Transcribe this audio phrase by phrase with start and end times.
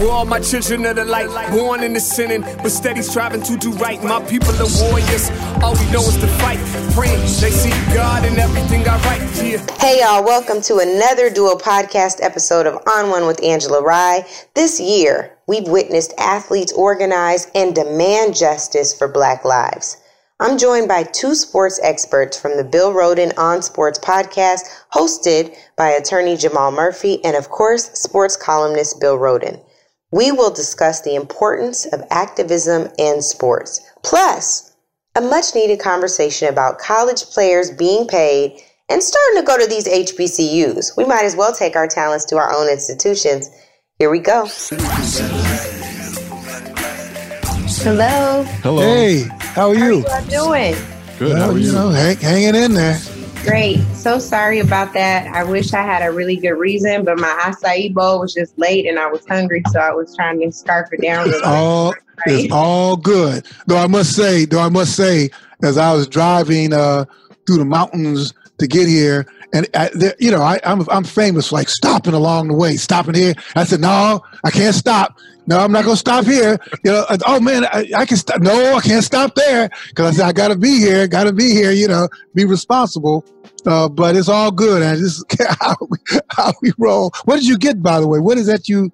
[0.00, 3.54] We're all my children of the light, born in the sinning, but steady striving to
[3.58, 4.02] do right.
[4.02, 5.28] My people are warriors.
[5.62, 6.58] All we know is to fight,
[6.94, 9.20] praying they see God in everything I write.
[9.44, 9.62] Yeah.
[9.78, 14.26] Hey y'all, welcome to another dual podcast episode of On One with Angela Rye.
[14.54, 19.98] This year, we've witnessed athletes organize and demand justice for Black lives.
[20.40, 24.62] I'm joined by two sports experts from the Bill Rhoden On Sports podcast,
[24.94, 29.60] hosted by attorney Jamal Murphy and, of course, sports columnist Bill Rhoden.
[30.12, 34.72] We will discuss the importance of activism in sports, plus
[35.16, 39.86] a much needed conversation about college players being paid and starting to go to these
[39.86, 40.96] HBCUs.
[40.96, 43.48] We might as well take our talents to our own institutions.
[44.00, 44.46] Here we go.
[47.82, 48.42] Hello.
[48.62, 48.80] Hello.
[48.82, 49.22] Hey,
[49.54, 50.02] how are you?
[50.02, 50.74] How are you doing?
[51.18, 51.32] Good.
[51.34, 51.72] Well, How are you you?
[51.72, 52.98] know, hang, hanging in there.
[53.42, 53.80] Great.
[53.94, 55.26] So sorry about that.
[55.34, 58.86] I wish I had a really good reason, but my acai bowl was just late
[58.86, 61.28] and I was hungry, so I was trying to scarf it down.
[61.28, 61.94] It's all
[62.26, 63.46] it's all good.
[63.66, 65.30] Though I must say, though I must say,
[65.62, 67.06] as I was driving uh,
[67.46, 71.48] through the mountains to get here, and I, there, you know, I, I'm I'm famous
[71.48, 73.34] for like stopping along the way, stopping here.
[73.56, 75.18] I said, no, I can't stop.
[75.50, 76.60] No, I'm not gonna stop here.
[76.84, 78.40] You know, oh man, I, I can stop.
[78.40, 81.72] No, I can't stop there because I said I gotta be here, gotta be here.
[81.72, 83.24] You know, be responsible.
[83.66, 85.24] Uh, but it's all good, and this
[85.60, 87.10] how we, how we roll.
[87.24, 88.20] What did you get, by the way?
[88.20, 88.92] What is that you?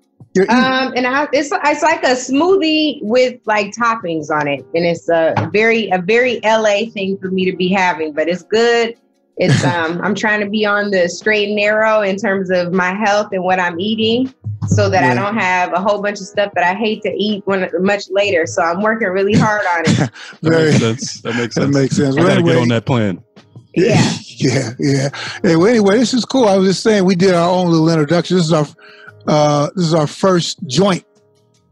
[0.49, 5.11] Um, and I, it's it's like a smoothie with like toppings on it, and it's
[5.11, 8.97] a very a very LA thing for me to be having, but it's good.
[9.39, 12.95] It's um, I'm trying to be on the straight and narrow in terms of my
[12.95, 14.33] health and what I'm eating,
[14.69, 17.43] so that I don't have a whole bunch of stuff that I hate to eat
[17.47, 18.47] when much later.
[18.47, 19.97] So I'm working really hard on it.
[19.99, 20.11] That
[20.43, 21.21] Very- makes sense.
[21.21, 21.75] That makes That sense.
[21.77, 22.17] makes sense.
[22.17, 23.23] I Well, gotta get on that plan.
[23.75, 24.11] Yeah.
[24.39, 25.09] yeah, yeah.
[25.43, 26.47] Hey, well, anyway, this is cool.
[26.49, 28.39] I was just saying we did our own little introduction.
[28.39, 28.67] This is our
[29.29, 31.05] uh, this is our first joint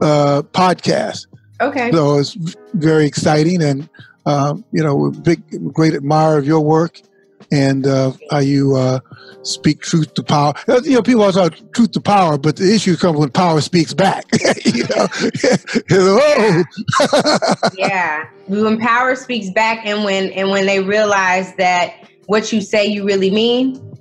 [0.03, 1.29] uh, podcast,
[1.63, 1.91] Okay.
[1.93, 2.35] so it's
[2.75, 3.89] very exciting, and
[4.27, 7.01] um, you know, we're big, great admirer of your work
[7.55, 9.01] and uh, how you uh,
[9.43, 10.55] speak truth to power.
[10.69, 13.61] Uh, You know, people always talk truth to power, but the issue comes when power
[13.61, 14.25] speaks back.
[14.65, 15.07] you know,
[15.91, 16.65] oh,
[17.79, 21.95] yeah when power speaks back and when and when they realize that
[22.27, 23.94] what you say you really mean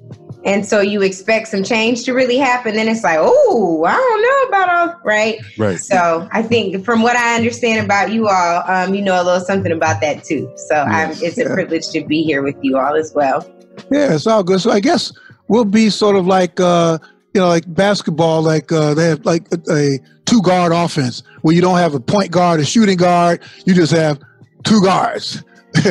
[0.46, 4.22] and so you expect some change to really happen then it's like oh i don't
[4.22, 5.80] know about all right Right.
[5.80, 9.40] so i think from what i understand about you all um, you know a little
[9.40, 11.54] something about that too so I'm, it's a Yeah.
[11.54, 13.48] privilege to be here with you all as well
[13.92, 14.62] Yeah, it's all good.
[14.62, 15.12] So I guess
[15.48, 17.00] we'll be sort of like uh,
[17.34, 21.56] you know, like basketball, like uh, they have like a, a two guard offense where
[21.56, 23.42] you don't have a point guard, a shooting guard.
[23.66, 24.20] You just have
[24.64, 25.44] two guards.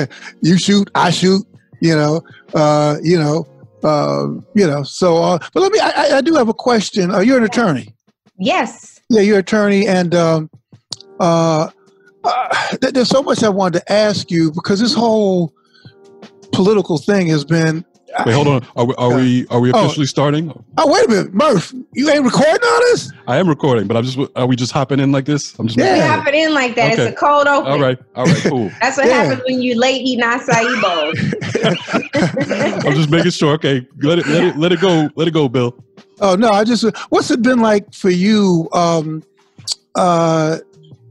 [0.42, 1.44] you shoot, I shoot.
[1.80, 2.22] You know,
[2.54, 3.46] uh, you know,
[3.84, 4.82] uh, you know.
[4.82, 5.78] So, uh, but let me.
[5.80, 7.10] I, I- do have a question.
[7.10, 7.94] Uh, you're an attorney.
[8.38, 10.50] yes Yeah, you're an attorney, and um,
[11.20, 11.68] uh,
[12.24, 15.52] uh, th- there's so much I wanted to ask you because this whole
[16.52, 17.84] political thing has been.
[18.26, 18.66] Wait, hold on.
[18.76, 19.84] Are we are we are we Oh.
[19.84, 20.52] officially starting?
[20.78, 21.72] Oh, wait a minute, Murph.
[21.92, 23.10] You ain't recording all this?
[23.26, 25.54] I am recording, but I'm just are we just hopping in like this?
[25.58, 25.92] I'm just Yeah.
[25.94, 27.02] we happen in like that Okay.
[27.04, 27.98] it's a cold open All right.
[28.14, 28.42] All right.
[28.42, 28.70] Cool.
[28.80, 29.22] that's what Yeah.
[29.24, 31.18] happens when you late eating acai bowls
[32.86, 33.52] I'm just making sure.
[33.54, 33.86] Okay.
[34.02, 35.08] Let it let it let it go.
[35.16, 35.74] Let it go, Bill.
[36.20, 36.84] Oh no, I just.
[37.08, 38.68] What's it been like for you?
[38.72, 39.22] Um,
[39.94, 40.58] uh,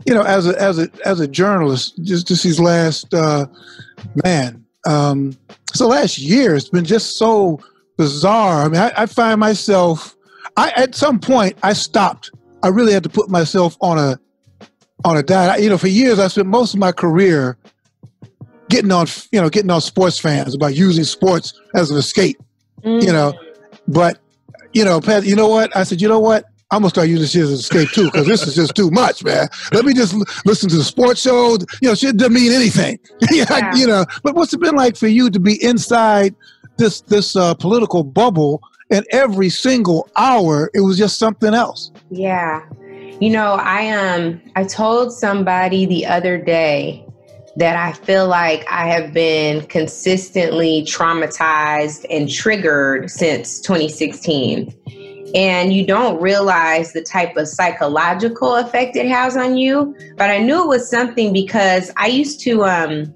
[0.05, 3.45] you know, as a as a as a journalist, just just these last uh,
[4.23, 4.63] man.
[4.87, 5.37] Um,
[5.73, 7.59] so last year, it's been just so
[7.97, 8.63] bizarre.
[8.63, 10.15] I mean, I, I find myself.
[10.57, 12.31] I at some point I stopped.
[12.63, 14.19] I really had to put myself on a
[15.03, 15.51] on a diet.
[15.51, 17.57] I- You know, for years I spent most of my career
[18.69, 22.37] getting on you know getting on sports fans about using sports as an escape
[22.83, 23.13] you mm.
[23.13, 23.33] know.
[23.87, 24.19] But
[24.73, 25.75] you know, Pat, you know what?
[25.75, 26.45] I said, you know what?
[26.71, 29.23] I'm gonna start using shit as an escape too, because this is just too much,
[29.23, 29.49] man.
[29.73, 31.57] Let me just l- listen to the sports show.
[31.81, 32.99] You know, shit doesn't mean anything.
[33.31, 33.75] Yeah, Yeah.
[33.75, 36.35] You know, but what's it been like for you to be inside
[36.77, 41.91] this this uh, political bubble, and every single hour it was just something else.
[42.09, 42.63] Yeah.
[43.19, 47.05] You know, I um I told somebody the other day
[47.57, 54.73] that I feel like I have been consistently traumatized and triggered since 2016.
[55.33, 59.95] And you don't realize the type of psychological effect it has on you.
[60.17, 63.13] But I knew it was something because I used to um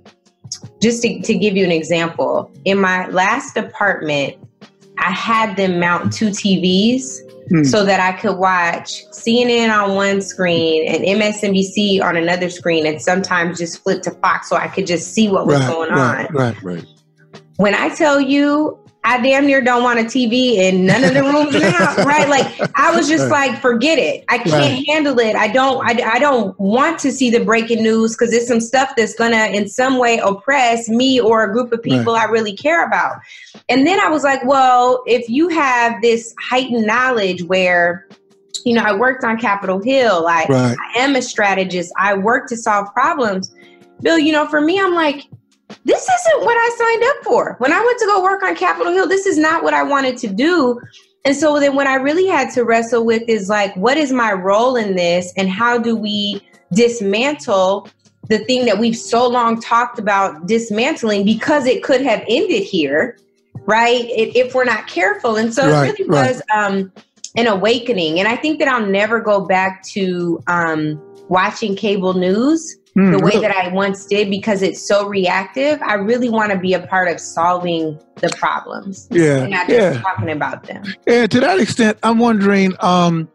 [0.81, 4.35] just to, to give you an example, in my last apartment,
[4.99, 7.63] I had them mount two TVs Hmm.
[7.63, 12.99] so that I could watch CNN on one screen and MSNBC on another screen, and
[12.99, 16.27] sometimes just flip to Fox so I could just see what was right, going right,
[16.27, 16.33] on.
[16.35, 16.63] right.
[16.63, 16.85] Right.
[17.57, 21.21] When I tell you, I damn near don't want a TV in none of the
[21.33, 22.27] rooms in the house, right?
[22.27, 24.25] Like I was just like, forget it.
[24.29, 24.83] I can't right.
[24.87, 25.35] handle it.
[25.35, 25.85] I don't.
[25.85, 29.45] I, I don't want to see the breaking news because it's some stuff that's gonna
[29.45, 32.27] in some way oppress me or a group of people right.
[32.27, 33.17] I really care about.
[33.69, 38.07] And then I was like, well, if you have this heightened knowledge where
[38.65, 40.25] you know, I worked on Capitol Hill.
[40.27, 40.47] I.
[40.49, 41.93] I am a strategist.
[41.97, 43.53] I work to solve problems.
[44.01, 45.27] Bill, you know, for me, I'm like,
[45.83, 47.55] this isn't what I signed up for.
[47.59, 50.17] When I went to go work on Capitol Hill, this is not what I wanted
[50.17, 50.79] to do.
[51.25, 54.31] And so then what I really had to wrestle with is like, what is my
[54.31, 55.33] role in this?
[55.37, 56.41] And how do we
[56.73, 57.87] dismantle
[58.29, 63.17] the thing that we've so long talked about dismantling because it could have ended here,
[63.65, 64.05] right?
[64.09, 65.37] If we're not careful.
[65.37, 66.31] And so right, it really right.
[66.31, 66.91] was um,
[67.37, 68.19] an awakening.
[68.19, 73.23] And I think that I'll never go back to um, watching cable news mm, the
[73.23, 73.47] way really?
[73.47, 75.81] that I once did because it's so reactive.
[75.81, 79.07] I really want to be a part of solving the problems.
[79.11, 79.41] Yeah.
[79.41, 80.01] And not just yeah.
[80.01, 80.83] talking about them.
[81.07, 83.29] And to that extent, I'm wondering, um,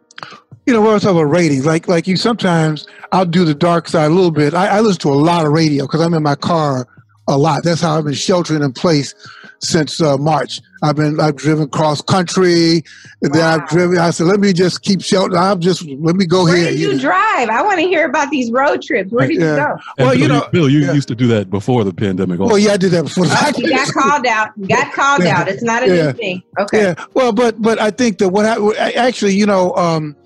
[0.66, 1.66] you know, we're talking about ratings.
[1.66, 4.54] Like, like you sometimes I'll do the dark side a little bit.
[4.54, 6.86] I, I listen to a lot of radio because I'm in my car
[7.28, 7.62] a lot.
[7.62, 9.14] That's how I've been sheltering in place
[9.62, 10.60] since uh, March.
[10.82, 12.82] I've been I've driven cross country,
[13.22, 13.98] and then I've driven.
[13.98, 15.36] I said, let me just keep sheltering.
[15.36, 16.64] I'll just let me go Where here.
[16.64, 17.00] Where did you, you know.
[17.00, 17.50] drive?
[17.50, 19.12] I want to hear about these road trips.
[19.12, 19.50] Where did yeah.
[19.50, 19.70] you go?
[19.70, 20.92] And well, Bill, you know, Bill, you yeah.
[20.92, 22.40] used to do that before the pandemic.
[22.40, 22.54] Also.
[22.54, 23.26] Well, yeah, I did that before.
[23.28, 24.48] Oh, you got called out.
[24.56, 25.40] You got called yeah.
[25.40, 25.48] out.
[25.48, 26.42] It's not a new thing.
[26.58, 26.82] Okay.
[26.82, 27.04] Yeah.
[27.12, 30.16] Well, but but I think that what I actually, you know, um,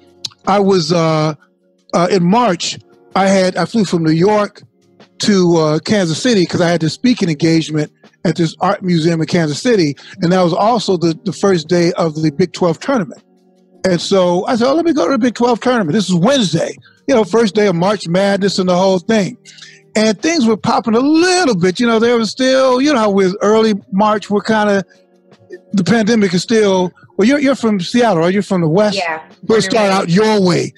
[0.47, 1.35] I was uh,
[1.93, 2.79] uh, in March.
[3.17, 4.63] I had I flew from New York
[5.25, 7.93] to uh, Kansas City because I had this speaking engagement
[8.25, 11.93] at this art museum in Kansas City, and that was also the, the first day
[11.93, 13.23] of the Big 12 tournament.
[13.85, 15.93] And so I said, oh, let me go to the Big 12 tournament.
[15.93, 16.75] This is Wednesday,
[17.07, 19.37] you know, first day of March Madness and the whole thing.
[19.97, 21.79] And things were popping a little bit.
[21.79, 24.85] You know, there was still, you know, with early March, we're kind of,
[25.73, 28.97] the pandemic is still, well, you're, you're from Seattle, or you're from the West.
[28.97, 29.23] Yeah.
[29.43, 30.73] We'll start out your way.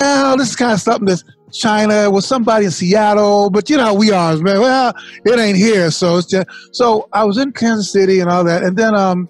[0.00, 3.94] Well, this is kind of something that's China with somebody in Seattle, but you know
[3.94, 4.60] we are, man.
[4.60, 4.94] Well,
[5.24, 8.62] it ain't here, so it's just so I was in Kansas City and all that,
[8.62, 9.28] and then um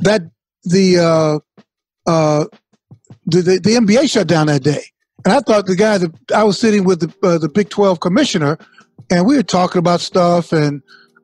[0.00, 0.22] that
[0.64, 1.38] the uh
[2.10, 2.44] uh
[3.26, 4.82] the the, the NBA shut down that day,
[5.24, 8.00] and I thought the guy that I was sitting with the uh, the Big Twelve
[8.00, 8.58] commissioner,
[9.10, 10.82] and we were talking about stuff and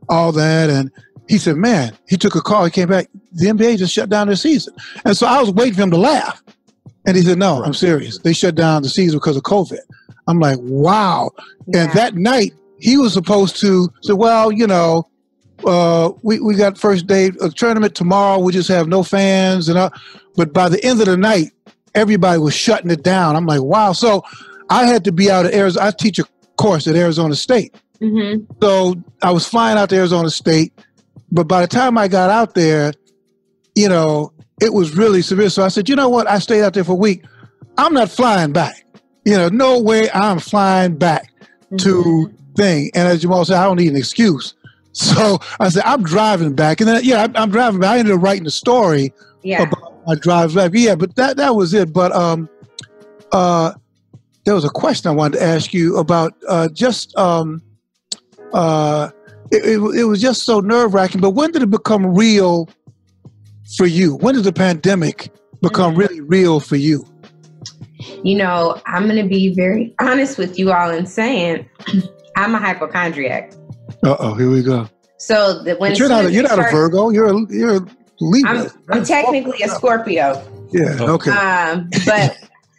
[0.09, 0.91] all that, and
[1.29, 2.65] he said, "Man," he took a call.
[2.65, 3.09] He came back.
[3.33, 4.75] The NBA just shut down their season,
[5.05, 6.43] and so I was waiting for him to laugh.
[7.07, 8.19] And he said, No, I'm serious.
[8.19, 9.79] They shut down the season because of COVID.
[10.27, 11.31] I'm like, Wow.
[11.67, 11.85] Yeah.
[11.85, 15.09] And that night, he was supposed to say, Well, you know,
[15.65, 18.39] uh, we, we got first day of tournament tomorrow.
[18.39, 19.69] We just have no fans.
[19.69, 19.91] and uh,
[20.37, 21.53] But by the end of the night,
[21.95, 23.37] everybody was shutting it down.
[23.37, 23.93] I'm like, Wow.
[23.93, 24.25] So
[24.69, 25.87] I had to be out of Arizona.
[25.87, 26.25] I teach a
[26.57, 27.75] course at Arizona State.
[28.01, 28.45] Mm-hmm.
[28.61, 30.73] So I was flying out to Arizona State.
[31.31, 32.93] But by the time I got out there,
[33.75, 35.51] you know, it was really severe.
[35.51, 36.29] So I said, you know what?
[36.29, 37.25] I stayed out there for a week.
[37.79, 38.85] I'm not flying back.
[39.25, 41.33] You know, no way I'm flying back
[41.65, 41.77] mm-hmm.
[41.77, 42.91] to thing.
[42.95, 44.55] And as Jamal said, I don't need an excuse.
[44.99, 46.81] So I said, I'm driving back.
[46.81, 47.91] And then, yeah, I'm, I'm driving back.
[47.91, 49.13] I ended up writing a story
[49.43, 49.65] yeah.
[49.65, 50.71] about my drives back.
[50.73, 51.93] Yeah, but that, that was it.
[51.93, 52.49] But um,
[53.31, 53.75] uh,
[54.47, 57.61] there was a question I wanted to ask you about uh, just, um,
[58.55, 59.11] uh,
[59.53, 61.21] it, it, it was just so nerve wracking.
[61.21, 62.67] But when did it become real
[63.77, 64.17] for you?
[64.17, 65.31] When did the pandemic
[65.61, 66.01] become mm-hmm.
[66.01, 67.07] really real for you?
[68.23, 71.69] You know, I'm going to be very honest with you all in saying
[72.37, 73.53] I'm a hypochondriac.
[74.03, 74.89] Uh oh, here we go.
[75.19, 77.87] So that when you're not a, you're not a Virgo, you're a, you're a
[78.21, 78.51] Libra.
[78.51, 80.43] I'm, I'm technically a Scorpio.
[80.73, 80.97] Yeah.
[81.01, 81.31] Okay.
[81.31, 82.37] Um, but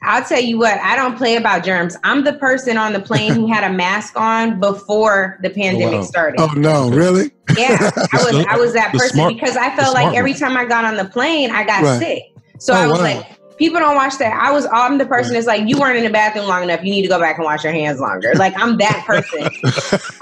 [0.07, 1.97] I'll tell you what, I don't play about germs.
[2.05, 5.97] I'm the person on the plane who had a mask on before the pandemic oh,
[5.97, 6.03] wow.
[6.03, 6.39] started.
[6.39, 7.31] Oh no, really?
[7.57, 10.63] Yeah, I was I was that person smart, because I felt like every time I
[10.63, 11.99] got on the plane, I got right.
[11.99, 12.23] sick.
[12.57, 13.03] So oh, I was wow.
[13.03, 14.33] like, people don't watch that.
[14.41, 15.39] I was I'm the person right.
[15.39, 16.85] that's like, you weren't in the bathroom long enough.
[16.85, 18.33] You need to go back and wash your hands longer.
[18.35, 19.49] Like I'm that person.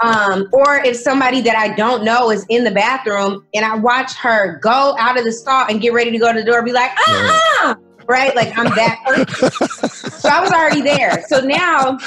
[0.00, 4.14] um, or if somebody that I don't know is in the bathroom and I watch
[4.14, 6.72] her go out of the stall and get ready to go to the door, be
[6.72, 7.76] like, ah
[8.08, 8.34] right?
[8.34, 9.70] Like I'm that person.
[10.10, 11.24] so I was already there.
[11.28, 11.98] So now,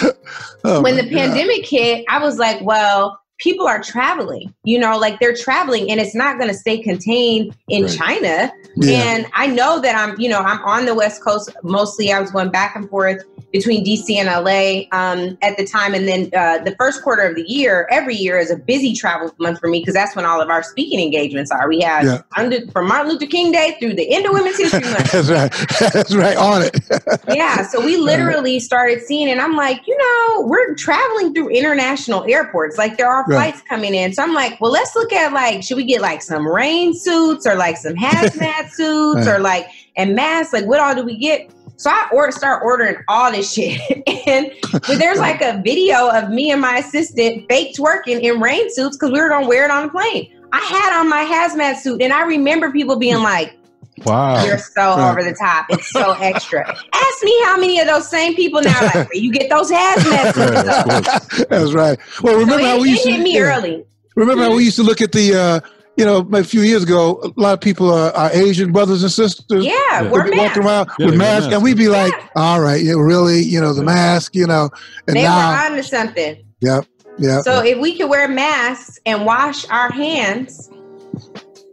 [0.64, 1.12] oh when the God.
[1.12, 6.00] pandemic hit, I was like, well, people are traveling, you know, like they're traveling and
[6.00, 7.98] it's not going to stay contained in right.
[7.98, 8.52] China.
[8.76, 8.98] Yeah.
[8.98, 12.12] And I know that I'm, you know, I'm on the West Coast mostly.
[12.12, 15.94] I was going back and forth between DC and LA um, at the time.
[15.94, 19.34] And then uh, the first quarter of the year, every year is a busy travel
[19.40, 21.68] month for me because that's when all of our speaking engagements are.
[21.68, 22.22] We have yeah.
[22.38, 25.12] under, from Martin Luther King Day through the end of Women's History Month.
[25.12, 25.50] that's right.
[25.94, 26.38] That's right.
[26.38, 26.80] On it.
[27.36, 27.68] yeah.
[27.68, 32.78] So we literally started seeing, and I'm like, you know, we're traveling through international airports.
[32.78, 33.52] Like there are right.
[33.54, 34.14] flights coming in.
[34.14, 37.46] So I'm like, well, let's look at like, should we get like some rain suits
[37.46, 39.36] or like some hazmat suits right.
[39.36, 40.54] or like and masks?
[40.54, 41.52] Like, what all do we get?
[41.78, 43.80] So I or start ordering all this shit.
[44.28, 44.52] and
[45.00, 49.12] there's like a video of me and my assistant fake twerking in rain suits because
[49.12, 50.30] we were gonna wear it on the plane.
[50.52, 53.59] I had on my hazmat suit, and I remember people being like,
[54.06, 54.44] Wow.
[54.46, 55.66] You're so over the top.
[55.70, 56.68] It's so extra.
[56.68, 60.34] Ask me how many of those same people now like you get those hazmat
[61.30, 61.46] suits.
[61.46, 62.00] That's right.
[62.22, 63.58] Well, remember so it, how we used to hit me yeah.
[63.58, 63.86] early.
[64.16, 67.20] Remember how we used to look at the uh, you know, a few years ago,
[67.22, 69.66] a lot of people are, are Asian brothers and sisters.
[69.66, 70.10] Yeah, yeah.
[70.10, 71.54] we're walking around yeah, with masks, mask.
[71.54, 72.28] and we'd be like, yeah.
[72.38, 74.70] "All right, yeah, really, you know, the mask, you know."
[75.10, 76.42] And they now, were onto something.
[76.62, 76.86] Yep,
[77.18, 77.42] yeah.
[77.42, 80.70] So if we could wear masks and wash our hands,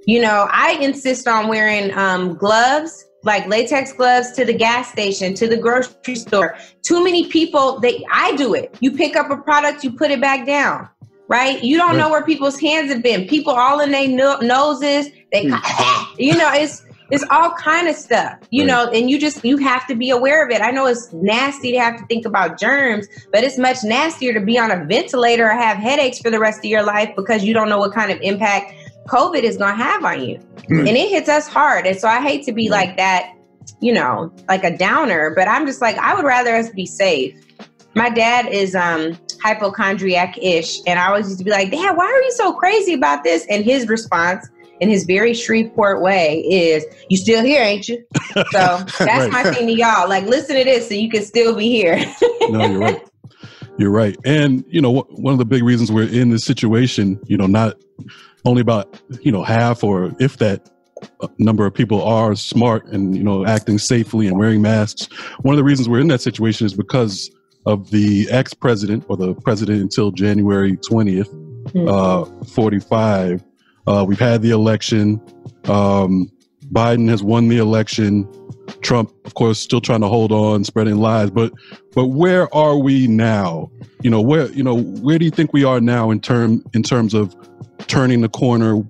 [0.06, 5.34] you know, I insist on wearing um, gloves, like latex gloves, to the gas station,
[5.34, 6.56] to the grocery store.
[6.82, 8.76] Too many people, they I do it.
[8.80, 10.88] You pick up a product, you put it back down
[11.28, 11.62] right?
[11.64, 13.26] You don't know where people's hands have been.
[13.26, 15.10] People all in their no- noses.
[15.32, 16.14] They, hmm.
[16.18, 18.66] you know, it's it's all kind of stuff, you right.
[18.66, 20.60] know, and you just you have to be aware of it.
[20.60, 24.40] I know it's nasty to have to think about germs, but it's much nastier to
[24.40, 27.54] be on a ventilator or have headaches for the rest of your life because you
[27.54, 28.72] don't know what kind of impact
[29.06, 30.80] COVID is going to have on you, mm.
[30.80, 31.86] and it hits us hard.
[31.86, 33.32] And so I hate to be like that,
[33.80, 37.34] you know, like a downer, but I'm just like I would rather us be safe.
[37.94, 40.80] My dad is um hypochondriac ish.
[40.86, 43.46] And I always used to be like, Dad, why are you so crazy about this?
[43.48, 44.48] And his response,
[44.80, 48.04] in his very Shreveport way, is, You still here, ain't you?
[48.52, 49.32] So that's right.
[49.32, 50.08] my thing to y'all.
[50.08, 51.96] Like, listen to this so you can still be here.
[52.50, 53.08] no, you're right.
[53.78, 54.16] You're right.
[54.26, 57.76] And, you know, one of the big reasons we're in this situation, you know, not
[58.46, 60.70] only about, you know, half or if that
[61.20, 65.08] uh, number of people are smart and, you know, acting safely and wearing masks.
[65.42, 67.30] One of the reasons we're in that situation is because
[67.66, 71.28] of the ex president or the president until January 20th,
[71.72, 71.88] mm-hmm.
[71.88, 73.42] uh, 45.
[73.88, 75.20] Uh, we've had the election.
[75.64, 76.30] Um,
[76.72, 78.28] Biden has won the election.
[78.82, 81.30] Trump, of course, still trying to hold on, spreading lies.
[81.30, 81.52] But
[81.94, 83.70] but where are we now?
[84.02, 86.82] You know where you know where do you think we are now in term in
[86.82, 87.34] terms of
[87.86, 88.82] turning the corner?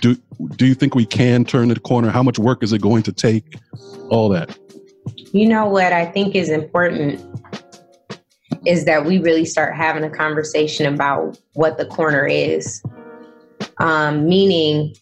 [0.00, 0.16] Do
[0.56, 2.10] do you think we can turn the corner?
[2.10, 3.56] How much work is it going to take?
[4.10, 4.56] All that.
[5.32, 7.20] You know what I think is important
[8.66, 12.82] is that we really start having a conversation about what the corner is.
[13.78, 14.94] Um, meaning,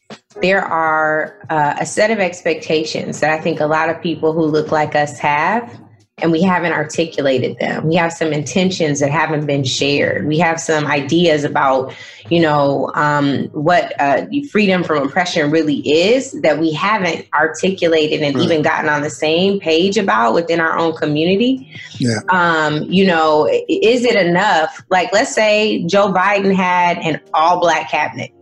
[0.42, 4.44] there are uh, a set of expectations that I think a lot of people who
[4.44, 5.80] look like us have
[6.18, 7.86] and we haven't articulated them.
[7.86, 10.26] We have some intentions that haven't been shared.
[10.26, 11.94] We have some ideas about,
[12.30, 18.34] you know, um, what uh, freedom from oppression really is that we haven't articulated and
[18.34, 18.44] right.
[18.44, 21.70] even gotten on the same page about within our own community.
[21.98, 22.20] Yeah.
[22.30, 24.82] Um, you know, is it enough?
[24.88, 28.32] Like, let's say Joe Biden had an all black cabinet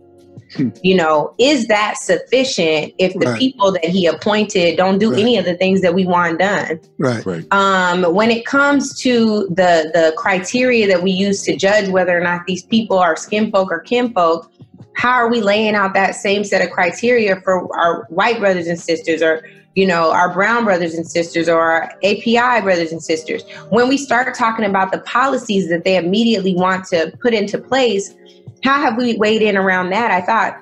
[0.83, 3.39] you know, is that sufficient if the right.
[3.39, 5.19] people that he appointed don't do right.
[5.19, 6.79] any of the things that we want done?
[6.97, 7.25] Right.
[7.25, 7.53] right.
[7.53, 12.21] Um, when it comes to the the criteria that we use to judge whether or
[12.21, 14.51] not these people are skin folk or kinfolk,
[14.95, 18.79] how are we laying out that same set of criteria for our white brothers and
[18.79, 19.43] sisters or
[19.75, 23.43] you know, our brown brothers and sisters or our API brothers and sisters.
[23.69, 28.15] When we start talking about the policies that they immediately want to put into place,
[28.65, 30.09] how have we weighed in around that?
[30.09, 30.59] I thought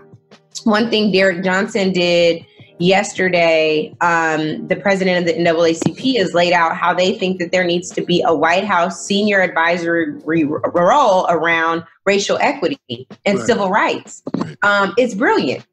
[0.65, 2.45] one thing Derrick Johnson did
[2.77, 7.63] yesterday, um, the president of the NAACP has laid out how they think that there
[7.63, 13.48] needs to be a White House senior advisory role around racial equity and right.
[13.48, 14.22] civil rights.
[14.63, 15.65] Um, it's brilliant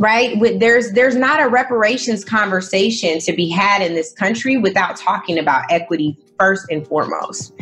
[0.00, 4.96] right with there's there's not a reparations conversation to be had in this country without
[4.96, 7.52] talking about equity first and foremost.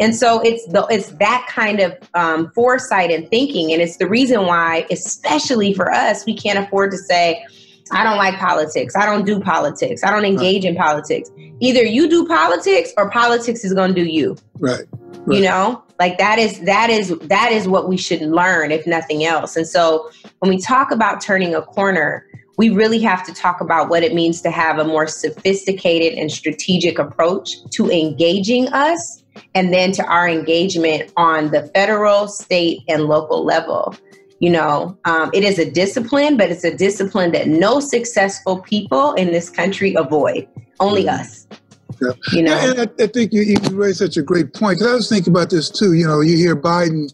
[0.00, 4.08] And so it's the it's that kind of um, foresight and thinking and it's the
[4.08, 7.44] reason why especially for us we can't afford to say
[7.92, 8.96] i don't like politics.
[8.96, 10.02] I don't do politics.
[10.04, 11.30] I don't engage in politics.
[11.60, 14.36] Either you do politics or politics is going to do you.
[14.58, 14.84] Right.
[15.26, 15.38] Right.
[15.38, 15.82] you know?
[15.98, 19.56] Like that is that is that is what we should learn if nothing else.
[19.56, 20.10] And so
[20.40, 22.26] when we talk about turning a corner
[22.56, 26.30] we really have to talk about what it means to have a more sophisticated and
[26.30, 33.04] strategic approach to engaging us and then to our engagement on the federal state and
[33.04, 33.94] local level
[34.38, 39.12] you know um, it is a discipline but it's a discipline that no successful people
[39.14, 40.46] in this country avoid
[40.80, 41.20] only mm-hmm.
[41.20, 41.46] us
[42.00, 42.12] yeah.
[42.32, 44.78] You know, and I, I think you, you raised such a great point.
[44.78, 45.92] Because I was thinking about this too.
[45.92, 47.12] You know, you hear Biden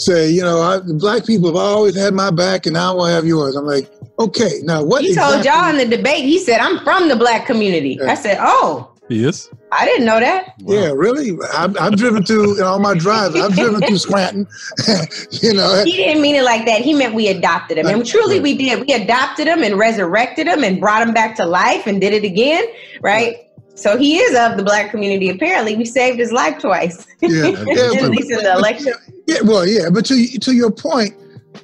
[0.00, 3.26] say, you know, I, black people have always had my back, and now I have
[3.26, 3.56] yours.
[3.56, 5.02] I'm like, okay, now what?
[5.02, 5.34] He exactly?
[5.34, 6.24] told y'all in the debate.
[6.24, 8.10] He said, "I'm from the black community." Yeah.
[8.10, 9.50] I said, "Oh." He is.
[9.72, 10.54] I didn't know that.
[10.60, 10.74] Wow.
[10.74, 11.36] Yeah, really.
[11.52, 13.34] I've, I've driven through in all my drives.
[13.34, 14.46] I've driven through Scranton.
[15.30, 16.82] you know, he didn't mean it like that.
[16.82, 18.86] He meant we adopted him, and truly we did.
[18.86, 22.22] We adopted him and resurrected him and brought him back to life and did it
[22.22, 22.64] again,
[23.00, 23.49] right?
[23.80, 25.30] So he is of the black community.
[25.30, 27.06] Apparently, we saved his life twice.
[27.20, 28.92] Yeah, yeah at least in the election.
[29.26, 31.14] Yeah, well, yeah, but to to your point,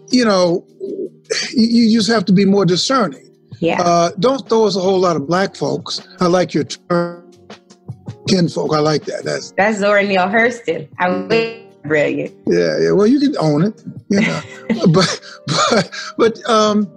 [0.09, 0.67] you know,
[1.53, 3.31] you, you just have to be more discerning.
[3.61, 3.81] Yeah.
[3.83, 6.07] Uh, don't throw us a whole lot of black folks.
[6.21, 7.31] I like your term,
[8.29, 8.75] kinfolk.
[8.75, 9.25] I like that.
[9.25, 10.89] That's that's Zora Neale Hurston.
[10.99, 12.35] I brilliant.
[12.47, 12.93] Yeah, yeah.
[12.93, 14.41] Well, you can own it, you know.
[14.93, 16.91] but but but um,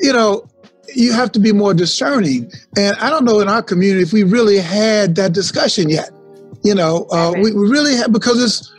[0.00, 0.46] you know,
[0.96, 2.50] you have to be more discerning.
[2.76, 6.10] And I don't know in our community if we really had that discussion yet.
[6.64, 8.72] You know, uh, we, we really have because it's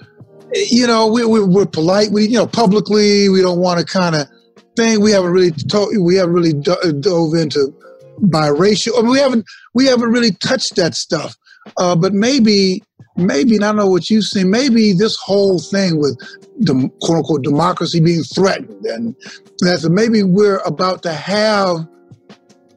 [0.72, 2.12] you know we, we we're polite.
[2.12, 4.28] We you know publicly we don't want to kind of
[4.76, 7.74] thing we haven't really to- we haven't really do- dove into
[8.22, 8.98] biracial.
[8.98, 11.36] I mean, we haven't we haven't really touched that stuff.
[11.78, 12.82] Uh, but maybe
[13.16, 14.50] maybe and I don't know what you've seen.
[14.50, 16.18] Maybe this whole thing with
[16.60, 19.16] the quote unquote democracy being threatened, and
[19.60, 21.88] that's maybe we're about to have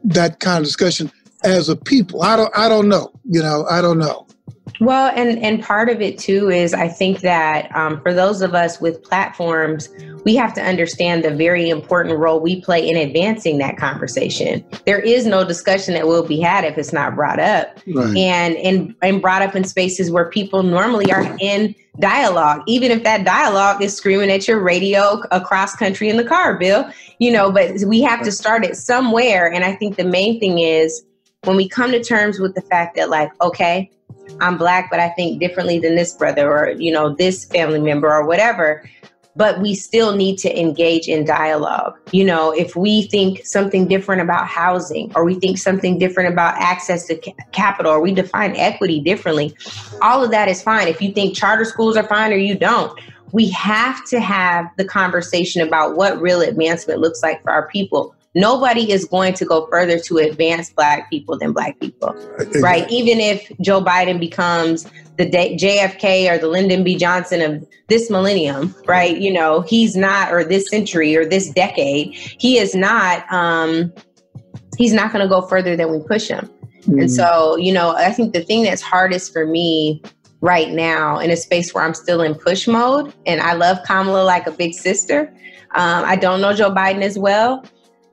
[0.03, 1.11] that kind of discussion
[1.43, 2.21] as a people.
[2.21, 3.11] I don't I don't know.
[3.25, 4.27] You know, I don't know.
[4.79, 8.55] Well, and and part of it too is I think that um, for those of
[8.55, 9.89] us with platforms,
[10.23, 14.63] we have to understand the very important role we play in advancing that conversation.
[14.85, 18.15] There is no discussion that will be had if it's not brought up, right.
[18.15, 23.03] and and and brought up in spaces where people normally are in dialogue, even if
[23.03, 26.89] that dialogue is screaming at your radio across country in the car, Bill.
[27.19, 30.59] You know, but we have to start it somewhere, and I think the main thing
[30.59, 31.03] is
[31.43, 33.89] when we come to terms with the fact that, like, okay
[34.39, 38.11] I'm black, but I think differently than this brother or, you know, this family member
[38.13, 38.89] or whatever.
[39.35, 41.97] But we still need to engage in dialogue.
[42.11, 46.55] You know, if we think something different about housing or we think something different about
[46.57, 49.55] access to ca- capital or we define equity differently,
[50.01, 50.87] all of that is fine.
[50.87, 52.99] If you think charter schools are fine or you don't,
[53.31, 58.13] we have to have the conversation about what real advancement looks like for our people
[58.35, 62.15] nobody is going to go further to advance black people than black people
[62.61, 62.89] right?
[62.89, 64.85] Even if joe biden becomes
[65.17, 66.95] the jfk or the lyndon b.
[66.95, 69.17] Johnson of this millennium right?
[69.17, 73.93] You know he's not or this century or this decade he is not um
[74.77, 76.49] he's not going to go further than we push him.
[76.87, 77.01] Mm.
[77.01, 80.01] and so you know i think the thing that's hardest for me
[80.41, 84.23] right now in a space where i'm still in push mode and i love kamala
[84.23, 85.31] like a big sister
[85.75, 87.63] um, i don't know joe biden as well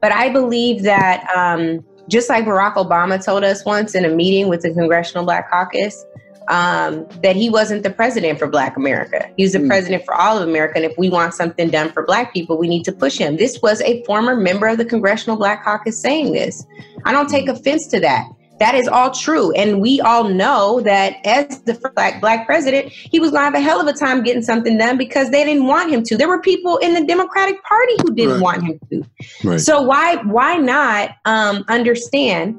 [0.00, 4.48] but I believe that um, just like Barack Obama told us once in a meeting
[4.48, 6.04] with the Congressional Black Caucus,
[6.48, 9.28] um, that he wasn't the president for Black America.
[9.37, 9.68] He was the mm.
[9.68, 10.76] president for all of America.
[10.76, 13.37] And if we want something done for Black people, we need to push him.
[13.37, 16.66] This was a former member of the Congressional Black Caucus saying this.
[17.04, 18.26] I don't take offense to that.
[18.59, 19.53] That is all true.
[19.53, 23.55] And we all know that as the black, black president, he was going to have
[23.55, 26.16] a hell of a time getting something done because they didn't want him to.
[26.16, 28.42] There were people in the Democratic Party who didn't right.
[28.42, 29.05] want him to.
[29.44, 29.61] Right.
[29.61, 32.59] So why why not um, understand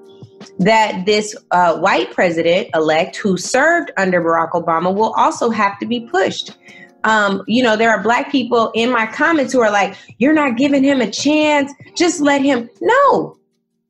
[0.59, 5.85] that this uh, white president elect who served under Barack Obama will also have to
[5.85, 6.57] be pushed?
[7.03, 10.57] Um, you know, there are black people in my comments who are like, "You're not
[10.57, 11.71] giving him a chance.
[11.95, 13.38] Just let him." No,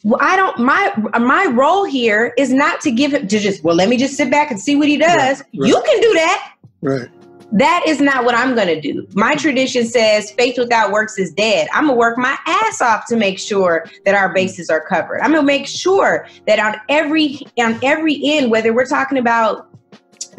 [0.04, 3.76] well, I don't my my role here is not to give him to just well
[3.76, 5.40] let me just sit back and see what he does.
[5.40, 5.68] Right, right.
[5.68, 6.54] You can do that.
[6.82, 7.10] Right.
[7.52, 9.08] That is not what I'm going to do.
[9.14, 11.68] My tradition says faith without works is dead.
[11.74, 15.22] I'm going to work my ass off to make sure that our bases are covered.
[15.22, 19.68] I'm going to make sure that on every on every end whether we're talking about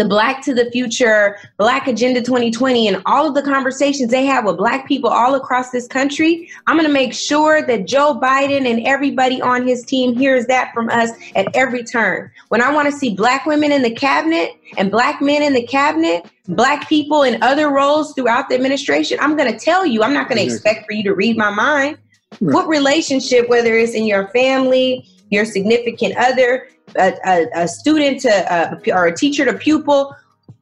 [0.00, 4.44] the Black to the Future, Black Agenda 2020, and all of the conversations they have
[4.44, 8.70] with Black people all across this country, I'm going to make sure that Joe Biden
[8.70, 12.30] and everybody on his team hears that from us at every turn.
[12.48, 15.66] When I want to see Black women in the cabinet and Black men in the
[15.66, 20.14] cabinet, Black people in other roles throughout the administration, I'm going to tell you, I'm
[20.14, 21.98] not going to expect for you to read my mind.
[22.38, 28.30] What relationship, whether it's in your family, your significant other, a, a, a student to
[28.30, 30.14] a, or a teacher to pupil,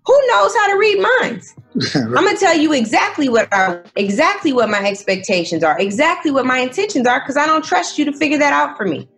[0.07, 1.55] who knows how to read minds?
[1.95, 6.59] I'm gonna tell you exactly what are exactly what my expectations are, exactly what my
[6.59, 9.09] intentions are, because I don't trust you to figure that out for me.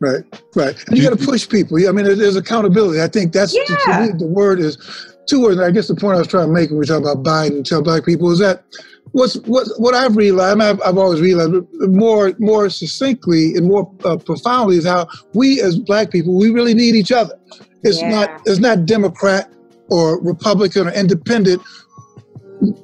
[0.00, 0.88] Right, right.
[0.88, 1.78] And you got to push people.
[1.78, 3.02] Yeah, I mean, there's accountability.
[3.02, 4.06] I think that's yeah.
[4.06, 4.78] me, the word is
[5.26, 5.60] two words.
[5.60, 7.66] I guess the point I was trying to make when we talk about Biden and
[7.66, 8.64] tell black people is that
[9.12, 14.16] what's what what I've realized, I've, I've always realized more more succinctly and more uh,
[14.16, 17.38] profoundly is how we as Black people we really need each other.
[17.82, 18.10] It's yeah.
[18.10, 19.52] not it's not Democrat
[19.90, 21.62] or Republican or Independent.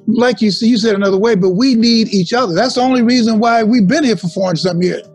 [0.07, 2.53] Like you see, you said another way, but we need each other.
[2.53, 5.05] That's the only reason why we've been here for four and some years.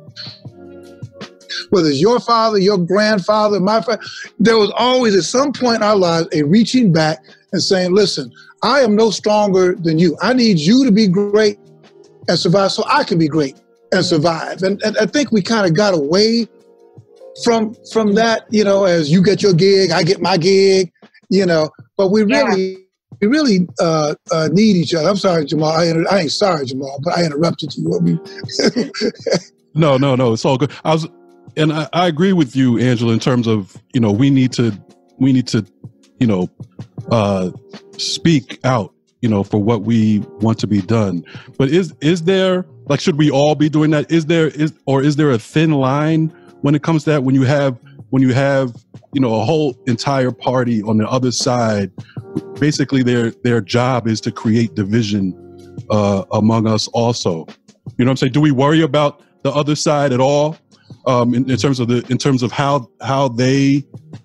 [1.71, 4.03] whether it's your father, your grandfather, my father,
[4.39, 8.33] there was always at some point in our lives a reaching back and saying, listen,
[8.63, 10.17] I am no stronger than you.
[10.21, 11.59] I need you to be great
[12.29, 13.61] and survive so I can be great
[13.93, 14.63] and survive.
[14.63, 16.47] And, and I think we kind of got away
[17.45, 20.93] from from that, you know, as you get your gig, I get my gig,
[21.29, 22.79] you know, but we really yeah.
[23.21, 25.09] we really uh, uh, need each other.
[25.09, 25.71] I'm sorry, Jamal.
[25.71, 27.91] I, inter- I ain't sorry, Jamal, but I interrupted you.
[29.75, 30.33] no, no, no.
[30.33, 30.73] It's all good.
[30.85, 31.09] I was,
[31.57, 34.73] and I, I agree with you, Angela, in terms of you know we need to
[35.19, 35.65] we need to
[36.19, 36.49] you know
[37.11, 37.51] uh,
[37.97, 41.25] speak out you know for what we want to be done.
[41.59, 44.11] But is is there like should we all be doing that?
[44.11, 46.29] Is there is or is there a thin line
[46.63, 47.25] when it comes to that?
[47.25, 47.79] When you have
[48.11, 48.75] when you have
[49.13, 51.91] you know a whole entire party on the other side
[52.59, 55.35] basically their their job is to create division
[55.91, 57.47] uh, among us also.
[57.97, 58.33] You know what i'm saying?
[58.33, 60.57] Do we worry about the other side at all
[61.07, 63.85] um, in, in, terms of the in terms of how how they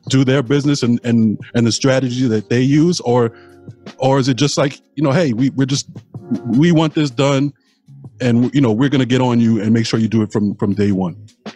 [0.09, 3.31] do their business and and and the strategy that they use or
[3.97, 5.89] or is it just like you know hey we, we're just
[6.45, 7.53] we want this done
[8.21, 10.31] and you know we're going to get on you and make sure you do it
[10.31, 11.15] from from day one?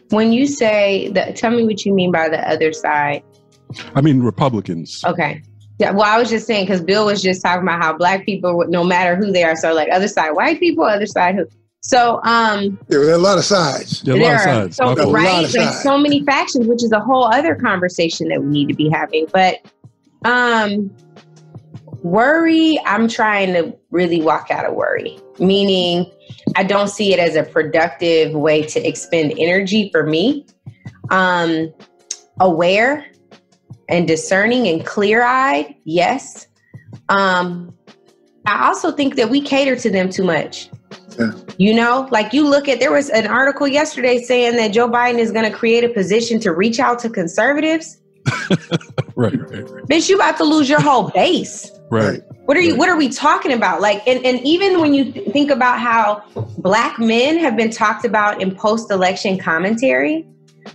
[0.10, 3.24] When you say that tell me what you mean by the other side.
[3.96, 5.04] I mean republicans.
[5.06, 5.44] Okay.
[5.80, 8.66] Yeah, well, I was just saying because Bill was just talking about how black people,
[8.68, 11.48] no matter who they are, so like other side white people, other side who.
[11.82, 14.02] So um, there are a lot of sides.
[14.02, 14.78] There, there are sides.
[14.78, 18.68] So, right, there's so many factions, which is a whole other conversation that we need
[18.68, 19.28] to be having.
[19.32, 19.60] But
[20.26, 20.92] um,
[22.04, 26.10] Worry, I'm trying to really walk out of worry, meaning
[26.56, 30.46] I don't see it as a productive way to expend energy for me.
[31.10, 31.74] Um,
[32.40, 33.06] aware
[33.90, 36.48] and discerning and clear eyed, yes.
[37.10, 37.74] Um,
[38.46, 40.70] I also think that we cater to them too much.
[41.20, 41.32] Yeah.
[41.60, 45.20] You know, like you look at there was an article yesterday saying that Joe Biden
[45.20, 48.00] is going to create a position to reach out to conservatives.
[49.18, 49.84] right, right, right.
[49.84, 51.70] Bitch, you about to lose your whole base.
[51.92, 52.22] Right.
[52.46, 53.82] What are you what are we talking about?
[53.82, 56.24] Like and, and even when you think about how
[56.60, 60.26] black men have been talked about in post-election commentary,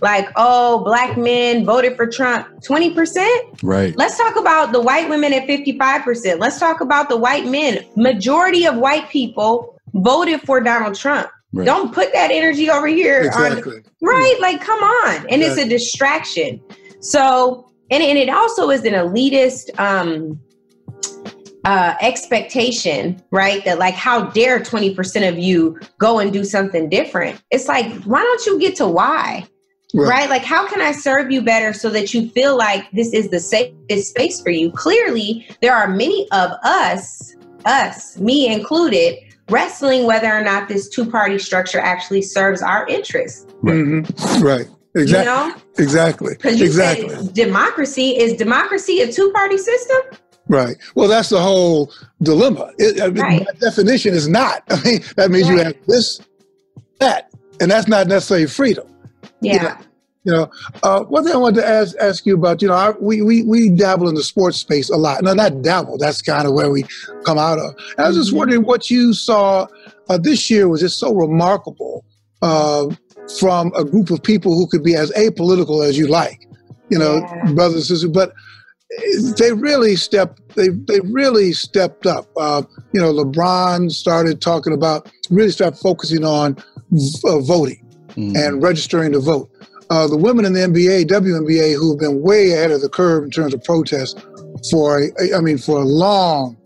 [0.01, 3.63] like, oh, black men voted for Trump 20%.
[3.63, 3.95] Right.
[3.97, 6.37] Let's talk about the white women at 55%.
[6.37, 7.85] Let's talk about the white men.
[7.95, 11.29] Majority of white people voted for Donald Trump.
[11.53, 11.65] Right.
[11.65, 13.21] Don't put that energy over here.
[13.21, 13.77] Exactly.
[13.77, 14.35] On, right?
[14.41, 15.17] Like, come on.
[15.29, 15.45] And exactly.
[15.45, 16.61] it's a distraction.
[16.99, 20.39] So, and, and it also is an elitist um,
[21.63, 23.63] uh, expectation, right?
[23.63, 27.41] That like, how dare 20% of you go and do something different?
[27.51, 29.47] It's like, why don't you get to why?
[29.93, 30.09] Right.
[30.09, 30.29] right.
[30.29, 33.39] Like, how can I serve you better so that you feel like this is the
[33.39, 34.71] safest space for you?
[34.71, 41.09] Clearly, there are many of us, us, me included, wrestling whether or not this two
[41.09, 43.45] party structure actually serves our interests.
[43.61, 43.75] Right.
[43.75, 44.43] Mm-hmm.
[44.43, 44.67] Right.
[44.95, 45.19] Exactly.
[45.19, 45.55] You know?
[45.77, 46.33] Exactly.
[46.35, 47.09] Because you exactly.
[47.09, 49.97] said democracy is democracy a two party system?
[50.47, 50.77] Right.
[50.93, 52.71] Well, that's the whole dilemma.
[52.77, 53.59] It, I mean, right.
[53.59, 54.63] definition is not.
[54.69, 55.57] I mean, that means right.
[55.57, 56.21] you have this,
[56.99, 58.87] that, and that's not necessarily freedom.
[59.41, 59.53] Yeah.
[59.53, 59.77] You know,
[60.25, 60.49] you know
[60.83, 62.61] uh, one thing I wanted to ask ask you about.
[62.61, 65.23] You know, our, we we we dabble in the sports space a lot.
[65.23, 65.97] No, not dabble.
[65.97, 66.83] That's kind of where we
[67.23, 67.75] come out of.
[67.97, 68.37] And I was just mm-hmm.
[68.37, 69.67] wondering what you saw
[70.09, 72.05] uh, this year was just so remarkable
[72.41, 72.87] uh,
[73.39, 76.47] from a group of people who could be as apolitical as you like.
[76.89, 77.51] You know, yeah.
[77.53, 78.33] brothers and sisters, but
[79.37, 82.27] they really stepped they they really stepped up.
[82.37, 86.57] Uh, you know, LeBron started talking about really started focusing on
[87.25, 88.35] uh, voting mm.
[88.35, 89.49] and registering to vote.
[89.89, 93.23] Uh, the women in the NBA, WNBA, who have been way ahead of the curve
[93.23, 94.19] in terms of protests
[94.71, 95.01] for
[95.35, 96.57] I mean for a long,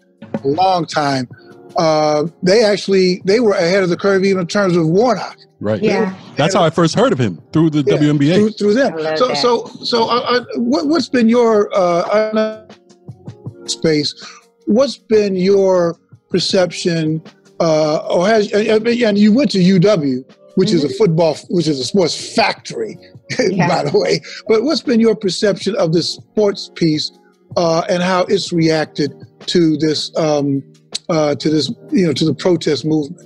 [0.43, 1.27] long time.
[1.75, 5.37] Uh, they actually they were ahead of the curve even in terms of Warnock.
[5.59, 5.81] Right.
[5.81, 6.15] Yeah.
[6.35, 8.35] That's how I first heard of him through the yeah, WNBA.
[8.35, 8.93] Through, through them.
[9.17, 9.37] So, that.
[9.37, 12.65] so, so, uh, uh, what, has been your uh,
[13.65, 14.15] space?
[14.65, 15.97] What's been your
[16.29, 17.21] perception,
[17.59, 20.23] uh, or has and you went to UW,
[20.59, 20.77] which mm-hmm.
[20.77, 20.97] is a mm-hmm.
[20.97, 22.97] football, which is a sports factory,
[23.39, 23.65] yeah.
[23.65, 24.19] by the way.
[24.45, 27.17] But what's been your perception of this sports piece
[27.55, 29.13] uh, and how it's reacted
[29.45, 30.61] to this, um,
[31.09, 33.25] uh, to this, you know, to the protest movement?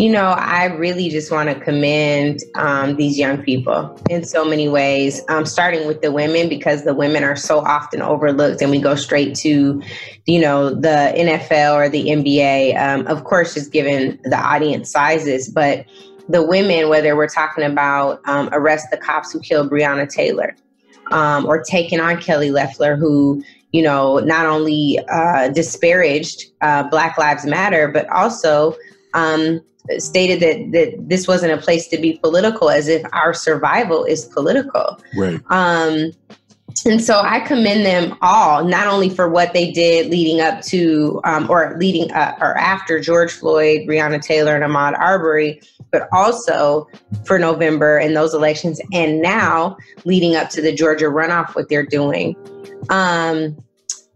[0.00, 4.66] You know, I really just want to commend um, these young people in so many
[4.66, 8.80] ways, um, starting with the women, because the women are so often overlooked and we
[8.80, 9.82] go straight to,
[10.24, 12.80] you know, the NFL or the NBA.
[12.80, 15.84] Um, of course, just given the audience sizes, but
[16.30, 20.54] the women, whether we're talking about um, arrest the cops who killed Breonna Taylor
[21.10, 27.18] um, or taking on Kelly Loeffler, who, you know, not only uh, disparaged uh, Black
[27.18, 28.76] Lives Matter, but also
[29.14, 29.60] um,
[29.98, 34.26] stated that that this wasn't a place to be political, as if our survival is
[34.26, 34.98] political.
[35.16, 35.40] Right.
[35.50, 36.12] Um,
[36.86, 41.20] and so I commend them all, not only for what they did leading up to
[41.24, 45.60] um, or leading uh, or after George Floyd, Breonna Taylor, and Ahmaud Arbery,
[45.92, 46.88] but also
[47.24, 51.86] for November and those elections, and now leading up to the Georgia runoff, what they're
[51.86, 52.36] doing.
[52.88, 53.56] Um,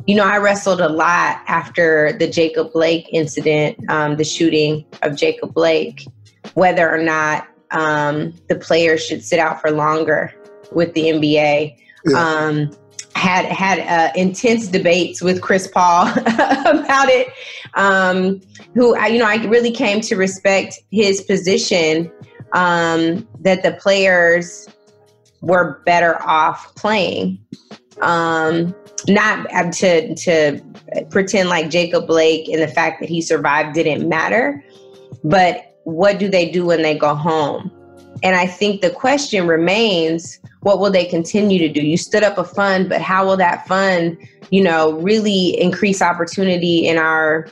[0.07, 5.17] you know, I wrestled a lot after the Jacob Blake incident, um, the shooting of
[5.17, 6.07] Jacob Blake,
[6.55, 10.33] whether or not um, the players should sit out for longer
[10.73, 11.77] with the NBA.
[12.07, 12.19] Yeah.
[12.19, 12.71] Um,
[13.15, 17.29] had had uh, intense debates with Chris Paul about it.
[17.75, 18.41] Um,
[18.75, 22.11] who I, you know, I really came to respect his position
[22.53, 24.69] um, that the players
[25.41, 27.39] were better off playing.
[28.01, 28.75] Um,
[29.07, 30.61] not uh, to to
[31.11, 34.65] pretend like Jacob Blake and the fact that he survived didn't matter,
[35.23, 37.71] but what do they do when they go home?
[38.23, 41.83] And I think the question remains what will they continue to do?
[41.83, 44.17] You stood up a fund, but how will that fund,
[44.51, 47.49] you know, really increase opportunity in our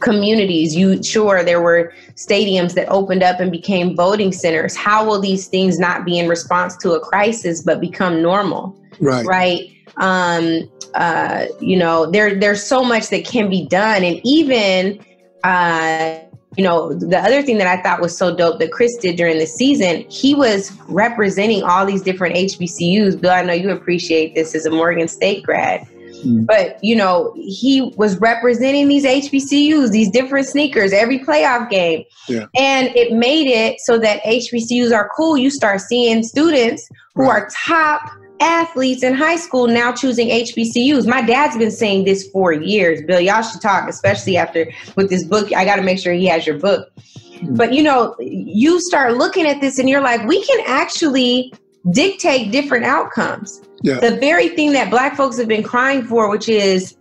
[0.00, 0.74] communities?
[0.74, 4.74] You sure there were stadiums that opened up and became voting centers.
[4.74, 8.76] How will these things not be in response to a crisis but become normal?
[9.00, 9.24] Right.
[9.24, 9.70] Right.
[9.98, 15.02] Um, uh, you know, there there's so much that can be done, and even
[15.44, 16.18] uh,
[16.56, 19.38] you know, the other thing that I thought was so dope that Chris did during
[19.38, 23.20] the season, he was representing all these different HBCUs.
[23.20, 25.86] Bill, I know you appreciate this as a Morgan State grad.
[26.24, 26.46] Mm.
[26.46, 32.46] But you know, he was representing these HBCUs, these different sneakers, every playoff game, yeah.
[32.54, 35.36] and it made it so that HBCUs are cool.
[35.36, 37.42] You start seeing students who right.
[37.42, 38.08] are top
[38.42, 41.06] athletes in high school now choosing HBCUs.
[41.06, 43.02] My dad's been saying this for years.
[43.02, 45.52] Bill, y'all should talk, especially after with this book.
[45.52, 46.88] I got to make sure he has your book.
[46.96, 47.54] Mm-hmm.
[47.54, 51.52] But you know, you start looking at this and you're like, we can actually
[51.92, 53.60] dictate different outcomes.
[53.82, 53.98] Yeah.
[53.98, 56.96] The very thing that black folks have been crying for, which is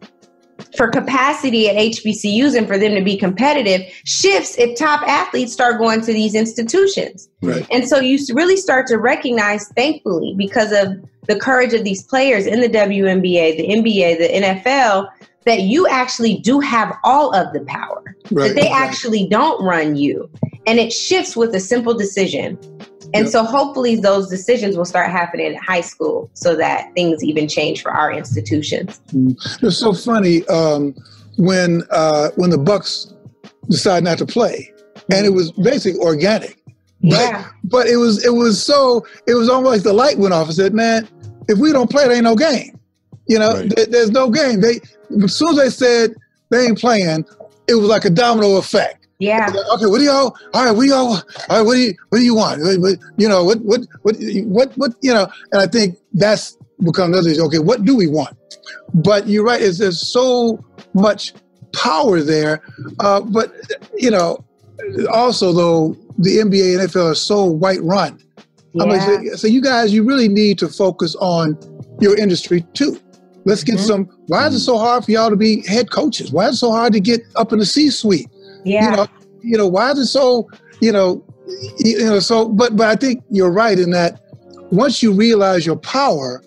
[0.77, 5.79] for capacity at HBCUs and for them to be competitive shifts if top athletes start
[5.79, 7.29] going to these institutions.
[7.41, 7.65] Right.
[7.71, 12.45] And so you really start to recognize, thankfully, because of the courage of these players
[12.45, 15.09] in the WNBA, the NBA, the NFL,
[15.45, 18.15] that you actually do have all of the power.
[18.31, 18.49] Right.
[18.49, 20.29] That they actually don't run you.
[20.67, 22.57] And it shifts with a simple decision.
[23.13, 23.27] And yep.
[23.27, 27.81] so hopefully those decisions will start happening in high school so that things even change
[27.81, 29.01] for our institutions.
[29.07, 29.65] Mm-hmm.
[29.65, 30.95] It's so funny um,
[31.37, 33.13] when uh, when the Bucks
[33.69, 34.71] decided not to play,
[35.11, 36.60] and it was basically organic.
[37.01, 37.49] Yeah.
[37.63, 40.47] But, but it was it was so it was almost like the light went off
[40.47, 41.07] and said, "Man,
[41.47, 42.79] if we don't play, there ain't no game."
[43.27, 43.69] You know, right.
[43.69, 44.61] th- there's no game.
[44.61, 44.79] They
[45.23, 46.15] as soon as they said
[46.49, 47.25] they ain't playing,
[47.67, 49.07] it was like a domino effect.
[49.19, 49.47] Yeah.
[49.73, 49.85] Okay.
[49.85, 50.35] What do y'all?
[50.53, 50.71] All right.
[50.71, 51.13] What do y'all?
[51.13, 51.61] All right.
[51.61, 51.93] What do you?
[52.09, 52.61] What do you want?
[52.81, 53.43] What, you know.
[53.43, 53.59] What?
[53.61, 53.81] What?
[54.01, 54.15] What?
[54.45, 54.71] What?
[54.77, 54.91] What?
[55.01, 55.27] You know.
[55.51, 57.29] And I think that's become another.
[57.29, 57.59] Okay.
[57.59, 58.35] What do we want?
[58.93, 59.61] But you're right.
[59.61, 61.33] Is there's so much
[61.73, 62.61] power there.
[62.99, 63.53] Uh, but
[63.95, 64.43] you know,
[65.13, 68.19] also though the NBA and NFL are so white run.
[68.73, 68.85] Yeah.
[68.85, 71.57] Mean, so, so you guys, you really need to focus on
[71.99, 72.99] your industry too.
[73.43, 73.85] Let's get mm-hmm.
[73.85, 74.05] some.
[74.27, 76.31] Why is it so hard for y'all to be head coaches?
[76.31, 78.27] Why is it so hard to get up in the C-suite?
[78.63, 78.91] Yeah.
[78.91, 79.07] You know,
[79.41, 80.47] you know, why is it so,
[80.79, 81.23] you know,
[81.79, 84.21] you know, so, but, but I think you're right in that
[84.71, 86.43] once you realize your power,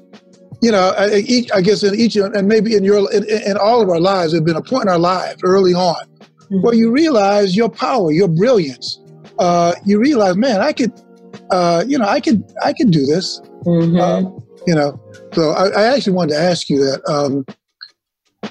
[0.62, 3.82] you know, I, each, I guess in each, and maybe in your, in, in all
[3.82, 6.62] of our lives, there's been a point in our lives early on mm-hmm.
[6.62, 9.00] where you realize your power, your brilliance.
[9.38, 10.92] Uh, you realize, man, I could,
[11.50, 13.40] uh, you know, I could, I could do this.
[13.64, 13.98] Mm-hmm.
[13.98, 14.20] Uh,
[14.66, 15.00] you know,
[15.32, 17.02] so I, I, actually wanted to ask you that.
[17.08, 17.44] Um,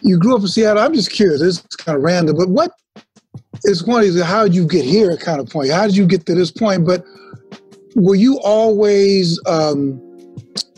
[0.02, 0.84] you grew up in Seattle.
[0.84, 1.40] I'm just curious.
[1.40, 2.72] This is kind of random, but what
[3.64, 5.72] it's one is how did you get here kind of point.
[5.72, 6.86] How did you get to this point?
[6.86, 7.04] But
[7.96, 10.02] were you always um,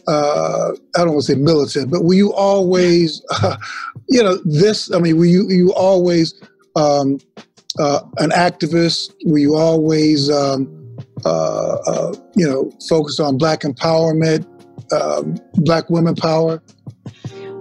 [0.08, 3.58] uh, I don't want to say militant, but were you always, uh,
[4.10, 4.92] you know, this?
[4.94, 6.34] I mean, were you you always
[6.76, 7.20] um,
[7.80, 9.14] uh, an activist?
[9.26, 14.46] Were you always, um, uh, uh, you know, focused on black empowerment,
[14.92, 16.62] um, black women power?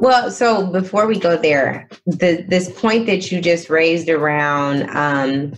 [0.00, 5.54] Well, so before we go there, the this point that you just raised around um,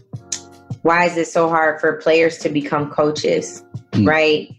[0.83, 4.07] why is it so hard for players to become coaches, mm.
[4.07, 4.56] right?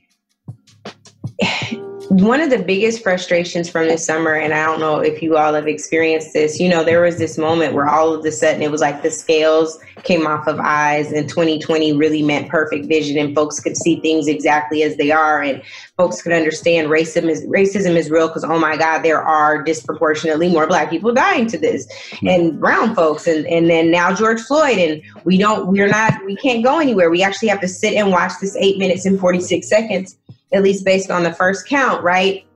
[2.28, 5.54] One of the biggest frustrations from this summer, and I don't know if you all
[5.54, 8.70] have experienced this, you know, there was this moment where all of a sudden it
[8.70, 13.34] was like the scales came off of eyes, and 2020 really meant perfect vision, and
[13.34, 15.62] folks could see things exactly as they are, and
[15.96, 20.50] folks could understand racism is racism is real because oh my God, there are disproportionately
[20.50, 22.28] more black people dying to this, mm-hmm.
[22.28, 26.36] and brown folks, and and then now George Floyd, and we don't, we're not, we
[26.36, 27.10] can't go anywhere.
[27.10, 30.18] We actually have to sit and watch this eight minutes and 46 seconds
[30.54, 32.48] at least based on the first count, right?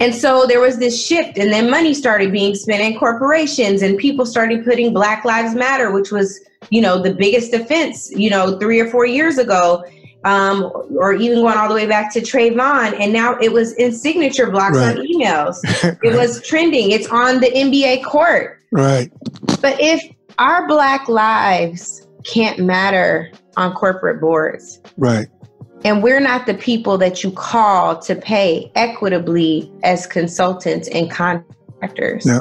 [0.00, 3.96] And so there was this shift, and then money started being spent in corporations, and
[3.96, 8.58] people started putting Black Lives Matter, which was, you know, the biggest offense, you know,
[8.58, 9.84] three or four years ago,
[10.24, 10.64] um,
[10.96, 12.98] or even going all the way back to Trayvon.
[12.98, 14.98] And now it was in signature blocks right.
[14.98, 15.58] on emails.
[16.02, 16.90] It was trending.
[16.90, 18.60] It's on the NBA court.
[18.72, 19.12] Right.
[19.60, 20.02] But if
[20.38, 25.28] our Black lives can't matter on corporate boards, right
[25.84, 32.26] and we're not the people that you call to pay equitably as consultants and contractors.
[32.26, 32.40] Yeah.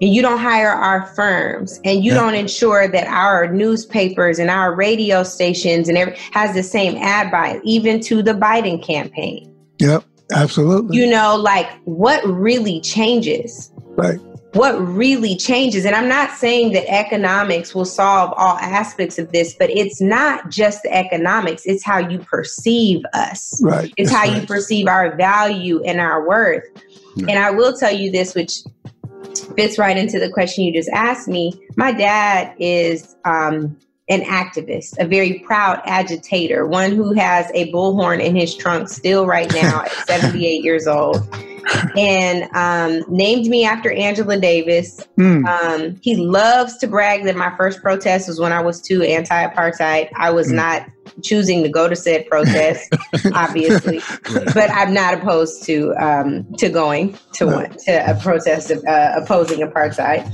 [0.00, 4.74] And you don't hire our firms and you don't ensure that our newspapers and our
[4.74, 9.54] radio stations and every has the same ad buy, even to the Biden campaign.
[9.78, 10.96] Yep, absolutely.
[10.96, 13.70] You know, like what really changes?
[13.96, 14.18] Right
[14.54, 15.84] what really changes.
[15.84, 20.48] And I'm not saying that economics will solve all aspects of this, but it's not
[20.48, 23.60] just the economics, it's how you perceive us.
[23.62, 23.92] Right.
[23.96, 24.40] It's how right.
[24.40, 26.64] you perceive our value and our worth.
[27.16, 28.58] And I will tell you this, which
[29.56, 31.52] fits right into the question you just asked me.
[31.76, 33.76] My dad is um,
[34.08, 39.26] an activist, a very proud agitator, one who has a bullhorn in his trunk still
[39.26, 41.16] right now at 78 years old
[41.96, 45.00] and um, named me after Angela Davis.
[45.18, 45.46] Mm.
[45.46, 49.46] Um, he loves to brag that my first protest was when I was two anti
[49.46, 50.10] apartheid.
[50.16, 50.54] I was mm.
[50.54, 50.86] not
[51.22, 52.94] choosing to go to said protest,
[53.34, 54.00] obviously,
[54.54, 59.12] but I'm not opposed to um, to going to one to a protest of, uh,
[59.16, 60.30] opposing apartheid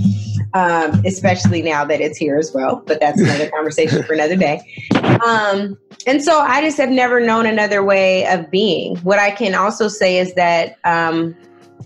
[0.55, 2.83] um, especially now that it's here as well.
[2.87, 4.61] But that's another conversation for another day.
[5.25, 8.97] Um, and so I just have never known another way of being.
[8.99, 11.37] What I can also say is that um,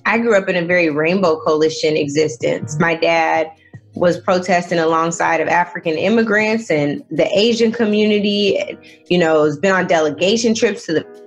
[0.07, 2.79] I grew up in a very rainbow coalition existence.
[2.79, 3.51] My dad
[3.95, 8.79] was protesting alongside of African immigrants and the Asian community.
[9.09, 11.25] You know, has been on delegation trips to the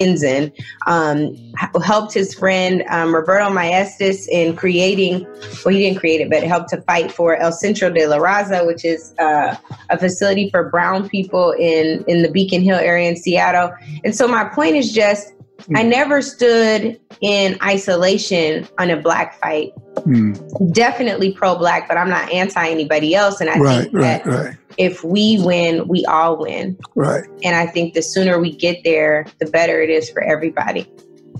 [0.00, 0.52] and
[0.86, 1.34] um,
[1.82, 5.24] helped his friend um, Roberto Maestas in creating,
[5.64, 8.66] well, he didn't create it, but helped to fight for El Centro de la Raza,
[8.66, 9.56] which is uh,
[9.90, 13.72] a facility for brown people in, in the Beacon Hill area in Seattle.
[14.04, 15.32] And so my point is just,
[15.74, 15.88] I hmm.
[15.88, 19.72] never stood in isolation on a black fight.
[20.00, 20.72] Mm.
[20.72, 23.40] Definitely pro black, but I'm not anti anybody else.
[23.40, 26.78] And I right, think that right, right if we win, we all win.
[26.94, 27.24] Right.
[27.42, 30.84] And I think the sooner we get there, the better it is for everybody.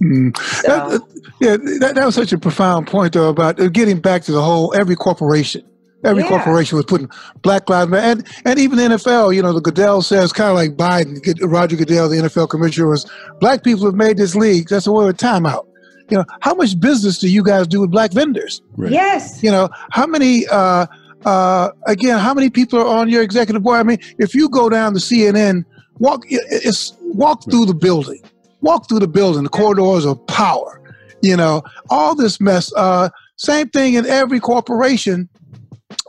[0.02, 0.36] Mm.
[0.36, 4.32] So, that, yeah, that, that, was such a profound point, though, about getting back to
[4.32, 5.62] the whole every corporation.
[6.06, 6.28] Every yeah.
[6.28, 7.10] corporation was putting
[7.42, 9.34] Black Lives Matter, and, and even the NFL.
[9.34, 11.20] You know, the Goodell says kind of like Biden.
[11.42, 14.68] Roger Goodell, the NFL commissioner, was black people have made this league.
[14.68, 15.66] That's a word of timeout.
[16.08, 18.62] You know, how much business do you guys do with black vendors?
[18.76, 18.92] Right.
[18.92, 19.42] Yes.
[19.42, 20.86] You know, how many uh,
[21.24, 23.78] uh, again, how many people are on your executive board?
[23.78, 25.64] I mean, if you go down to CNN,
[25.98, 28.22] walk it's walk through the building,
[28.60, 30.80] walk through the building, the corridors of power.
[31.22, 32.72] You know, all this mess.
[32.76, 35.28] Uh, same thing in every corporation.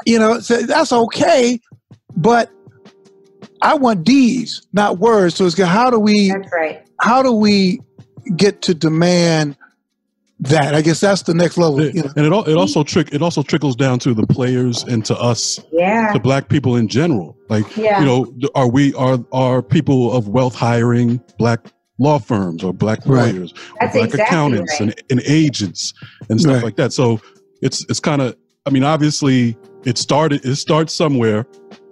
[0.05, 1.59] You know, so that's okay,
[2.15, 2.51] but
[3.61, 5.35] I want deeds, not words.
[5.35, 6.29] So it's how do we?
[6.29, 6.85] That's right.
[6.99, 7.79] How do we
[8.35, 9.57] get to demand
[10.39, 10.75] that.
[10.75, 11.81] I guess that's the next level.
[11.83, 12.13] you know?
[12.15, 15.59] And it it also trick it also trickles down to the players and to us,
[15.71, 17.37] yeah, to black people in general.
[17.49, 17.99] Like, yeah.
[17.99, 23.05] you know, are we are are people of wealth hiring black law firms or black
[23.05, 23.89] lawyers, right.
[23.89, 24.81] or black exactly accountants right.
[24.81, 25.93] and, and agents
[26.29, 26.63] and stuff right.
[26.63, 26.93] like that.
[26.93, 27.19] So
[27.61, 28.35] it's it's kind of
[28.67, 31.47] I mean, obviously it started it starts somewhere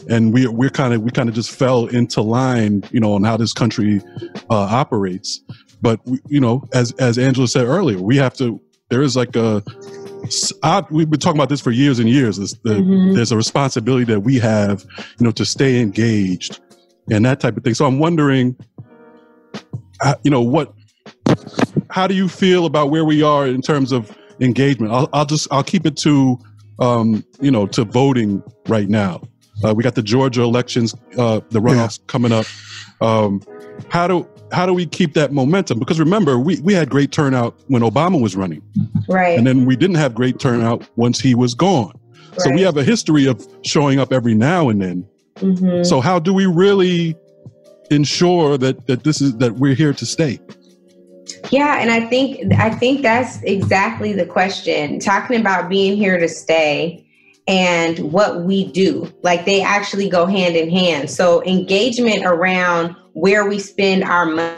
[0.10, 3.24] and we we're kind of we kind of just fell into line, you know, on
[3.24, 4.02] how this country
[4.50, 5.42] uh, operates.
[5.82, 8.62] But you know, as as Angela said earlier, we have to.
[8.90, 9.64] There is like a.
[10.64, 12.38] I, we've been talking about this for years and years.
[12.38, 13.14] The, mm-hmm.
[13.14, 14.84] There's a responsibility that we have,
[15.20, 16.60] you know, to stay engaged
[17.12, 17.76] and that type of thing.
[17.76, 18.56] So I'm wondering,
[20.02, 20.74] uh, you know, what,
[21.92, 24.92] how do you feel about where we are in terms of engagement?
[24.92, 26.40] I'll, I'll just, I'll keep it to,
[26.80, 29.22] um, you know, to voting right now.
[29.64, 32.06] Uh, we got the Georgia elections, uh, the runoffs yeah.
[32.08, 32.46] coming up.
[33.02, 33.42] Um,
[33.90, 35.80] how do how do we keep that momentum?
[35.80, 38.62] Because remember, we, we had great turnout when Obama was running.
[39.08, 39.38] Right.
[39.38, 41.94] And then we didn't have great turnout once he was gone.
[42.14, 42.42] Right.
[42.42, 45.08] So we have a history of showing up every now and then.
[45.36, 45.84] Mm-hmm.
[45.84, 47.16] So how do we really
[47.92, 50.40] ensure that that this is that we're here to stay?
[51.52, 55.00] Yeah, and I think I think that's exactly the question.
[55.00, 57.06] Talking about being here to stay
[57.48, 59.12] and what we do.
[59.22, 61.10] Like they actually go hand in hand.
[61.10, 64.58] So engagement around where we spend our money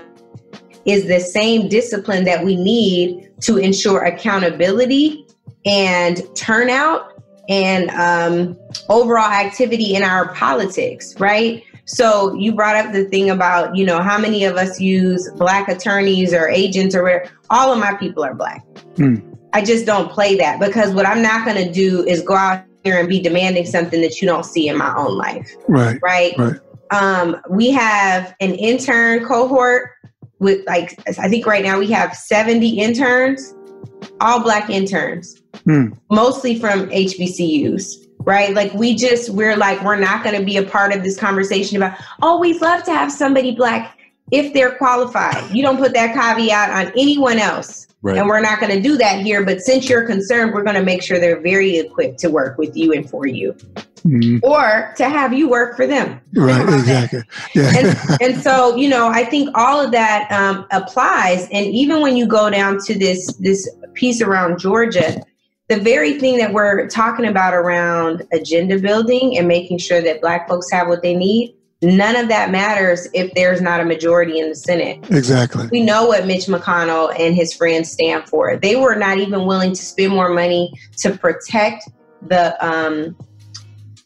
[0.85, 5.27] is the same discipline that we need to ensure accountability
[5.65, 7.13] and turnout
[7.49, 8.57] and um,
[8.89, 11.63] overall activity in our politics, right?
[11.87, 15.69] So you brought up the thing about, you know, how many of us use black
[15.69, 18.65] attorneys or agents or where all of my people are black.
[18.95, 19.37] Mm.
[19.53, 22.65] I just don't play that because what I'm not going to do is go out
[22.83, 25.49] here and be demanding something that you don't see in my own life.
[25.69, 25.97] Right.
[26.03, 26.37] Right.
[26.37, 26.59] Right.
[26.91, 29.91] Um, we have an intern cohort
[30.39, 33.55] with like I think right now we have 70 interns,
[34.19, 35.97] all black interns, mm.
[36.11, 38.53] mostly from HBCUs right?
[38.53, 41.77] Like we just we're like we're not going to be a part of this conversation
[41.77, 43.97] about oh we'd love to have somebody black
[44.31, 45.49] if they're qualified.
[45.55, 47.87] You don't put that caveat on anyone else.
[48.01, 48.17] Right.
[48.17, 49.43] And we're not going to do that here.
[49.43, 52.75] But since you're concerned, we're going to make sure they're very equipped to work with
[52.75, 53.53] you and for you.
[54.05, 54.39] Mm-hmm.
[54.43, 56.21] Or to have you work for them.
[56.33, 57.23] Right, exactly.
[57.55, 57.71] Yeah.
[57.75, 61.47] And, and, so, you know, I think all of that um, applies.
[61.51, 65.23] And even when you go down to this this piece around Georgia,
[65.67, 70.47] the very thing that we're talking about around agenda building and making sure that black
[70.47, 74.49] folks have what they need none of that matters if there's not a majority in
[74.49, 78.95] the senate exactly we know what mitch mcconnell and his friends stand for they were
[78.95, 81.87] not even willing to spend more money to protect
[82.23, 83.15] the um,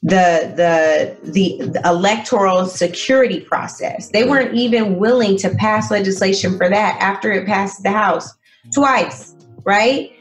[0.04, 4.10] the, the the the electoral security process.
[4.10, 8.34] They weren't even willing to pass legislation for that after it passed the House
[8.74, 10.12] twice, right?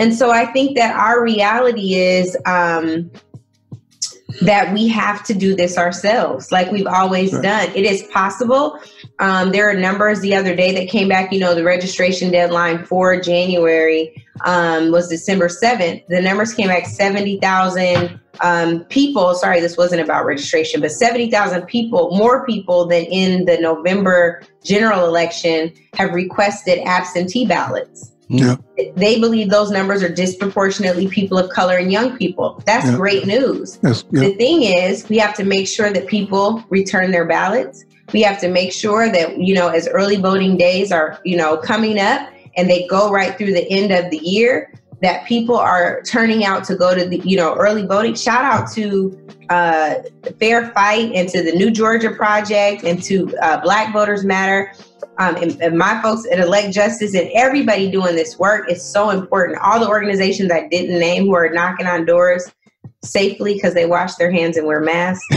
[0.00, 3.10] And so I think that our reality is um,
[4.40, 7.42] that we have to do this ourselves, like we've always right.
[7.42, 7.68] done.
[7.74, 8.80] It is possible.
[9.18, 11.30] Um, there are numbers the other day that came back.
[11.34, 16.06] You know, the registration deadline for January um, was December 7th.
[16.06, 19.34] The numbers came back 70,000 um, people.
[19.34, 25.04] Sorry, this wasn't about registration, but 70,000 people, more people than in the November general
[25.04, 28.09] election, have requested absentee ballots.
[28.30, 28.56] Yeah.
[28.94, 32.62] They believe those numbers are disproportionately people of color and young people.
[32.64, 32.96] That's yeah.
[32.96, 33.80] great news.
[33.82, 34.04] Yes.
[34.12, 34.20] Yeah.
[34.20, 37.84] The thing is, we have to make sure that people return their ballots.
[38.12, 41.56] We have to make sure that, you know, as early voting days are, you know,
[41.56, 44.72] coming up and they go right through the end of the year,
[45.02, 48.14] that people are turning out to go to the, you know, early voting.
[48.14, 49.94] Shout out to uh,
[50.38, 54.72] Fair Fight and to the New Georgia Project and to uh, Black Voters Matter
[55.20, 59.10] um, and, and, my folks at Elect Justice and everybody doing this work is so
[59.10, 59.58] important.
[59.58, 62.50] All the organizations I didn't name who are knocking on doors
[63.02, 65.26] safely because they wash their hands and wear masks.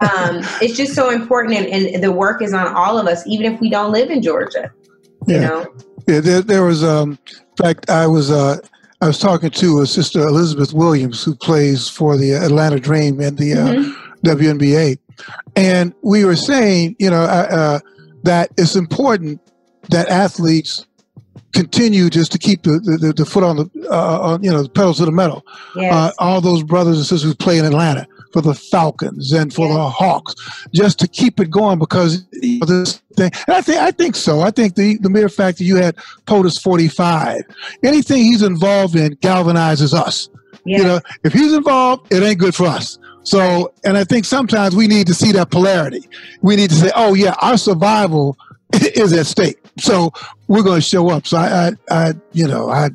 [0.00, 3.52] um, it's just so important, and, and, the work is on all of us, even
[3.52, 4.72] if we don't live in Georgia.
[5.28, 5.40] You yeah.
[5.40, 5.74] know.
[6.08, 6.82] Yeah, there, there was.
[6.82, 8.30] Um, in fact, I was.
[8.30, 8.58] Uh,
[9.02, 13.36] I was talking to a sister Elizabeth Williams who plays for the Atlanta Dream and
[13.36, 14.28] the uh, mm-hmm.
[14.28, 14.96] WNBA,
[15.56, 17.80] and we were saying, you know, uh,
[18.22, 19.40] that it's important
[19.90, 20.86] that athletes
[21.52, 24.68] continue just to keep the, the, the foot on the uh, on, you know the
[24.68, 25.44] pedals to the metal.
[25.74, 25.92] Yes.
[25.92, 29.68] Uh, all those brothers and sisters who play in Atlanta for the Falcons and for
[29.68, 30.34] the Hawks,
[30.72, 33.30] just to keep it going because you know, this thing.
[33.46, 34.40] And I think I think so.
[34.40, 37.42] I think the the mere fact that you had POTUS forty five,
[37.82, 40.28] anything he's involved in galvanizes us.
[40.64, 40.80] Yes.
[40.80, 42.98] You know, if he's involved, it ain't good for us.
[43.24, 46.08] So, and I think sometimes we need to see that polarity.
[46.40, 48.36] We need to say, oh, yeah, our survival
[48.72, 49.58] is at stake.
[49.78, 50.12] So
[50.48, 51.26] we're going to show up.
[51.26, 52.90] So I, I, I you know, I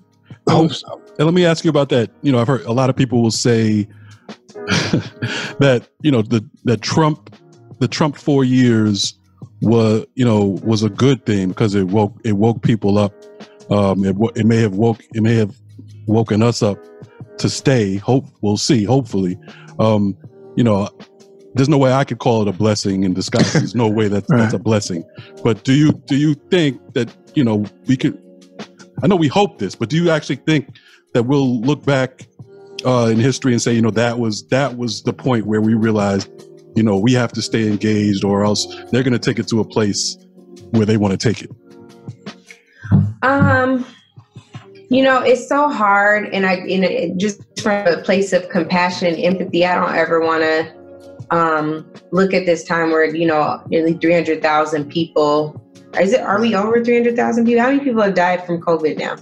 [0.49, 1.01] hope so.
[1.17, 2.11] And let me ask you about that.
[2.21, 3.87] You know, I've heard a lot of people will say
[5.59, 7.35] that, you know, the, that Trump,
[7.79, 9.17] the Trump four years
[9.61, 13.13] was, you know, was a good thing because it woke, it woke people up.
[13.69, 15.55] Um, it, it may have woke, it may have
[16.05, 16.77] woken us up
[17.37, 17.97] to stay.
[17.97, 18.83] Hope we'll see.
[18.83, 19.37] Hopefully,
[19.79, 20.17] um,
[20.55, 20.89] you know,
[21.53, 23.53] there's no way I could call it a blessing in disguise.
[23.53, 25.03] There's no way that that's a blessing.
[25.43, 28.21] But do you do you think that you know we could?
[29.03, 30.75] I know we hope this, but do you actually think
[31.13, 32.27] that we'll look back
[32.85, 35.73] uh, in history and say, you know, that was that was the point where we
[35.73, 36.29] realized,
[36.75, 39.59] you know, we have to stay engaged, or else they're going to take it to
[39.59, 40.17] a place
[40.71, 41.51] where they want to take it.
[43.21, 43.85] Um,
[44.89, 49.13] you know, it's so hard, and I, you know, just from a place of compassion
[49.13, 50.77] and empathy, I don't ever want to
[51.31, 55.63] um, look at this time where you know nearly three hundred thousand people.
[55.99, 56.21] Is it?
[56.21, 57.61] Are we over three hundred thousand people?
[57.61, 59.17] How many people have died from COVID now?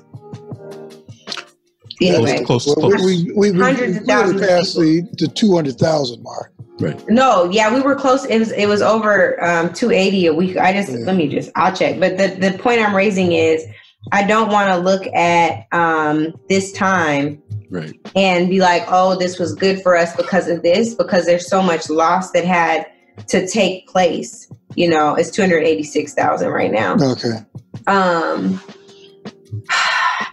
[2.02, 3.04] Anyway, close, close, close.
[3.06, 4.41] we, we, we, hundreds we, of thousands.
[4.41, 6.52] Past the, the two hundred thousand mark.
[6.80, 7.02] Right.
[7.08, 8.26] No, yeah, we were close.
[8.26, 10.58] It was it was over um, 280 a week.
[10.58, 11.06] I just Yeah.
[11.06, 12.00] let me just I'll check.
[12.00, 13.66] But the the point I'm raising is
[14.12, 17.41] I don't want to look at um, this time
[17.72, 17.93] Right.
[18.16, 21.62] and be like, oh, this was good for us because of this, because there's so
[21.62, 22.86] much loss that had
[23.28, 24.52] to take place.
[24.76, 26.96] You know, it's 286,000 right now.
[27.02, 27.38] Okay.
[27.88, 28.62] Um,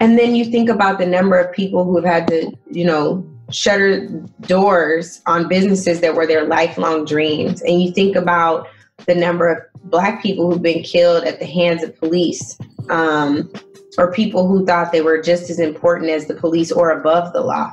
[0.03, 3.25] and then you think about the number of people who have had to, you know,
[3.53, 4.09] shutter
[4.41, 7.63] doors on businesses that were their lifelong dreams.
[7.63, 8.67] And you think about
[9.07, 12.59] the number of black people who've been killed at the hands of police,
[12.91, 13.53] um,
[13.97, 17.41] or people who thought they were just as important as the police or above the
[17.41, 17.73] law.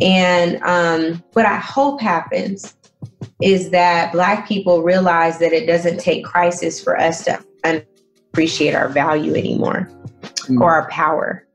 [0.00, 2.74] And um, what I hope happens
[3.42, 7.38] is that black people realize that it doesn't take crisis for us to
[8.32, 9.90] appreciate our value anymore
[10.48, 10.60] Mm.
[10.60, 11.46] or our power.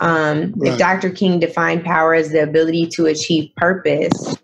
[0.00, 0.72] Um, Right.
[0.72, 1.10] If Dr.
[1.10, 4.36] King defined power as the ability to achieve purpose,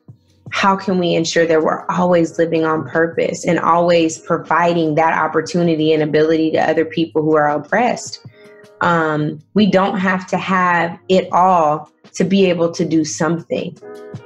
[0.51, 5.93] how can we ensure that we're always living on purpose and always providing that opportunity
[5.93, 8.27] and ability to other people who are oppressed?
[8.81, 13.77] Um, we don't have to have it all to be able to do something.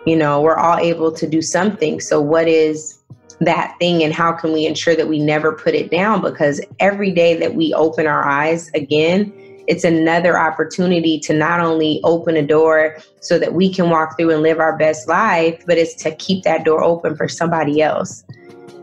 [0.06, 2.00] You know, we're all able to do something.
[2.00, 2.98] So, what is
[3.40, 6.22] that thing, and how can we ensure that we never put it down?
[6.22, 9.32] Because every day that we open our eyes again,
[9.66, 14.30] it's another opportunity to not only open a door so that we can walk through
[14.30, 18.24] and live our best life, but it's to keep that door open for somebody else.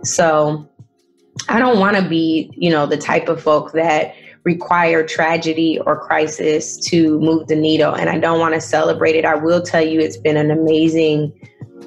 [0.04, 0.68] So
[1.50, 6.00] I don't want to be, you know, the type of folk that require tragedy or
[6.00, 7.94] crisis to move the needle.
[7.94, 9.26] And I don't want to celebrate it.
[9.26, 11.32] I will tell you it's been an amazing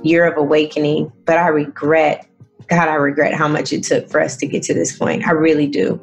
[0.03, 2.29] year of awakening, but I regret,
[2.69, 5.27] God, I regret how much it took for us to get to this point.
[5.27, 6.01] I really do.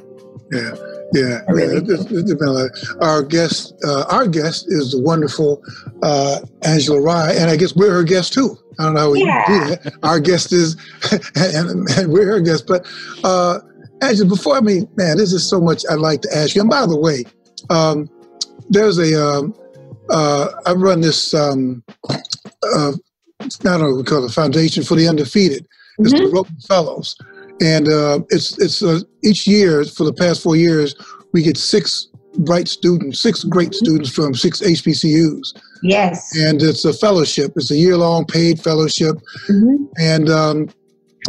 [0.51, 0.75] Yeah,
[1.13, 1.93] yeah, really yeah.
[1.95, 5.61] It's- it's been like- our guest, uh, our guest is the wonderful
[6.03, 8.57] uh, Angela Rye, and I guess we're her guest too.
[8.79, 9.43] I don't know how we Yeah.
[9.47, 9.93] do that.
[10.03, 10.75] Our guest is,
[11.35, 12.65] and, and we're her guest.
[12.67, 12.85] But
[13.23, 13.59] uh,
[14.01, 16.61] Angela, before I mean, man, this is so much I'd like to ask you.
[16.61, 17.25] And by the way,
[17.69, 18.09] um,
[18.69, 19.53] there's a um,
[20.09, 21.33] uh, I run this.
[21.33, 22.93] Um, uh,
[23.41, 25.65] I don't know what we call it, Foundation for the Undefeated.
[25.99, 27.15] It's the Rhoden Fellows,
[27.61, 30.95] and uh, it's it's uh, each year for the past four years
[31.33, 32.07] we get six
[32.39, 35.53] bright students, six great students from six HBCUs,
[35.83, 36.35] Yes.
[36.37, 37.51] and it's a fellowship.
[37.55, 39.15] It's a year long paid fellowship,
[39.49, 39.83] mm-hmm.
[39.99, 40.69] and um,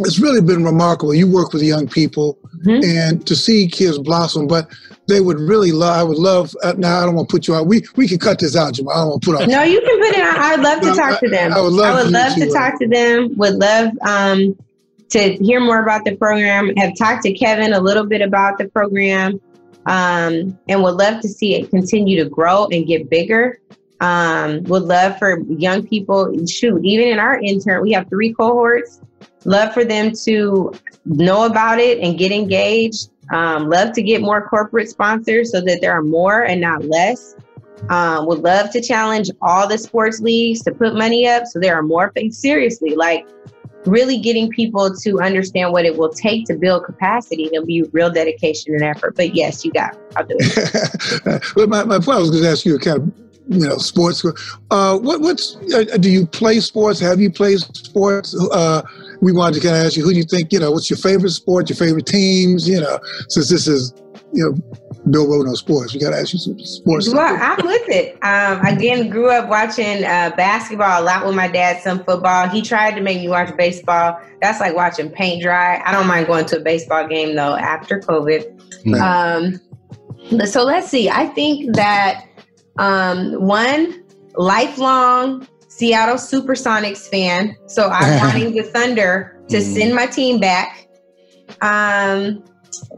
[0.01, 1.13] it's really been remarkable.
[1.13, 2.83] You work with young people, Mhm.
[2.83, 4.67] and to see kids blossom, but
[5.07, 5.97] they would really love.
[5.97, 6.55] I would love.
[6.63, 7.67] Uh, now I don't want to put you out.
[7.67, 8.93] We we can cut this out, Jamal.
[8.93, 9.49] I don't want to put out.
[9.49, 10.35] No, you can put it on.
[10.37, 11.53] I would love to talk to them.
[11.53, 13.35] I would love I would love to to, uh, talk to them.
[13.37, 14.55] Would love um,
[15.13, 16.75] to hear more about the program.
[16.77, 19.39] Have talked to Kevin a little bit about the program,
[19.85, 23.59] um, and would love to see it continue to grow and get bigger.
[24.01, 26.45] Um, would love for young people.
[26.47, 29.01] Shoot, even in our intern, we have three cohorts.
[29.45, 30.73] Love for them to
[31.05, 33.09] know about it and get engaged.
[33.31, 37.35] Um, love to get more corporate sponsors so that there are more and not less.
[37.89, 41.75] Um, would love to challenge all the sports leagues to put money up so there
[41.75, 42.37] are more things.
[42.37, 43.27] Seriously, like
[43.85, 47.49] really getting people to understand what it will take to build capacity.
[47.51, 49.15] There'll be real dedication and effort.
[49.15, 49.95] But yes, you got.
[49.95, 50.01] It.
[50.15, 51.43] I'll do it.
[51.55, 53.11] but my, my point I was going to ask you a kind of
[53.47, 54.23] you know sports.
[54.71, 56.99] Uh, what what's uh, do you play sports?
[56.99, 58.35] Have you played sports?
[58.51, 58.81] Uh,
[59.21, 60.97] we wanted to kind of ask you who do you think you know what's your
[60.97, 62.67] favorite sport, your favorite teams?
[62.67, 63.93] You know, since this is
[64.33, 64.53] you know
[65.11, 67.13] Bill Rhoden on sports, we got to ask you some sports.
[67.13, 68.17] Well, I'm with it.
[68.23, 72.47] Um, again, grew up watching uh, basketball a lot with my dad, some football.
[72.47, 74.17] He tried to make me watch baseball.
[74.41, 75.81] That's like watching paint dry.
[75.85, 79.01] I don't mind going to a baseball game though after COVID.
[79.01, 79.59] Um,
[80.45, 81.09] so let's see.
[81.09, 82.25] I think that
[82.77, 84.03] um, one
[84.35, 87.57] lifelong Seattle Supersonics fan.
[87.67, 89.73] So I'm wanting the Thunder to Mm.
[89.73, 90.87] send my team back.
[91.61, 92.43] Um,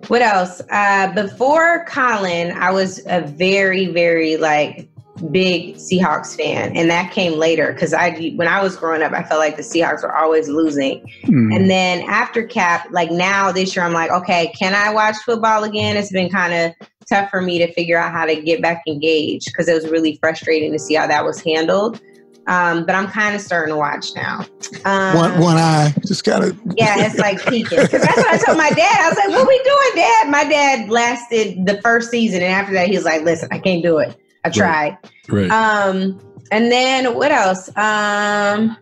[0.07, 0.61] what else?
[0.71, 4.89] Uh, before Colin, I was a very, very like
[5.32, 9.23] big Seahawks fan, and that came later because I, when I was growing up, I
[9.23, 11.05] felt like the Seahawks were always losing.
[11.23, 11.51] Hmm.
[11.51, 15.63] And then after Cap, like now this year, I'm like, okay, can I watch football
[15.63, 15.97] again?
[15.97, 19.47] It's been kind of tough for me to figure out how to get back engaged
[19.47, 22.01] because it was really frustrating to see how that was handled.
[22.48, 24.46] Um, but I'm kind of starting to watch now.
[24.86, 26.56] Um, one one eye, just kind of.
[26.78, 27.80] yeah, it's like peaking.
[27.80, 28.98] 'Cause that's what I told my dad.
[29.02, 32.74] I was like, "What we doing, Dad?" My dad lasted the first season, and after
[32.74, 34.16] that, he was like, "Listen, I can't do it.
[34.43, 35.50] I tried." Right.
[35.50, 36.20] Um,
[36.52, 37.68] and then what else?
[37.76, 38.78] Um,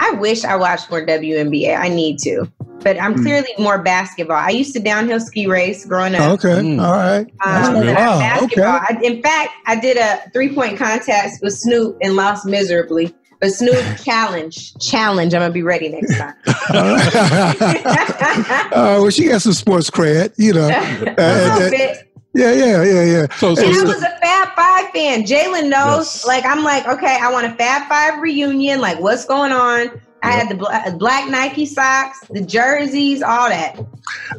[0.00, 1.76] I wish I watched more WNBA.
[1.78, 3.22] I need to, but I'm Hmm.
[3.24, 4.36] clearly more basketball.
[4.36, 6.32] I used to downhill ski race growing up.
[6.34, 6.82] Okay, Mm.
[6.84, 7.26] all right.
[7.44, 7.94] Um, good.
[7.94, 8.76] wow, basketball.
[8.76, 8.96] okay.
[8.96, 13.14] I, in fact, I did a three point contest with Snoop and lost miserably.
[13.40, 15.32] But Snoop, challenge, challenge.
[15.32, 16.34] I'm gonna be ready next time.
[16.70, 20.68] uh, well, she got some sports cred, you know.
[20.68, 22.07] A Uh, little bit.
[22.38, 23.34] Yeah, yeah, yeah, yeah.
[23.36, 25.24] So, so And I was a Fab Five fan.
[25.24, 26.06] Jalen knows.
[26.06, 26.26] Yes.
[26.26, 28.80] Like I'm like, okay, I want a Fab Five reunion.
[28.80, 30.00] Like, what's going on?
[30.22, 33.78] I had the bla- black Nike socks, the jerseys, all that.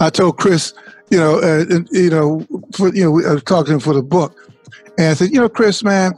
[0.02, 0.74] I told Chris,
[1.10, 4.02] you know, uh, you know, for you know, I was talking to him for the
[4.02, 4.36] book,
[4.97, 6.14] and I said, you know, Chris, man,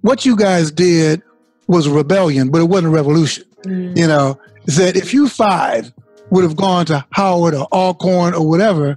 [0.00, 1.22] what you guys did
[1.66, 3.44] was a rebellion, but it wasn't a revolution.
[3.64, 5.92] You know, that if you five
[6.30, 8.96] would have gone to Howard or Alcorn or whatever,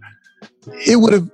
[0.88, 1.29] it would have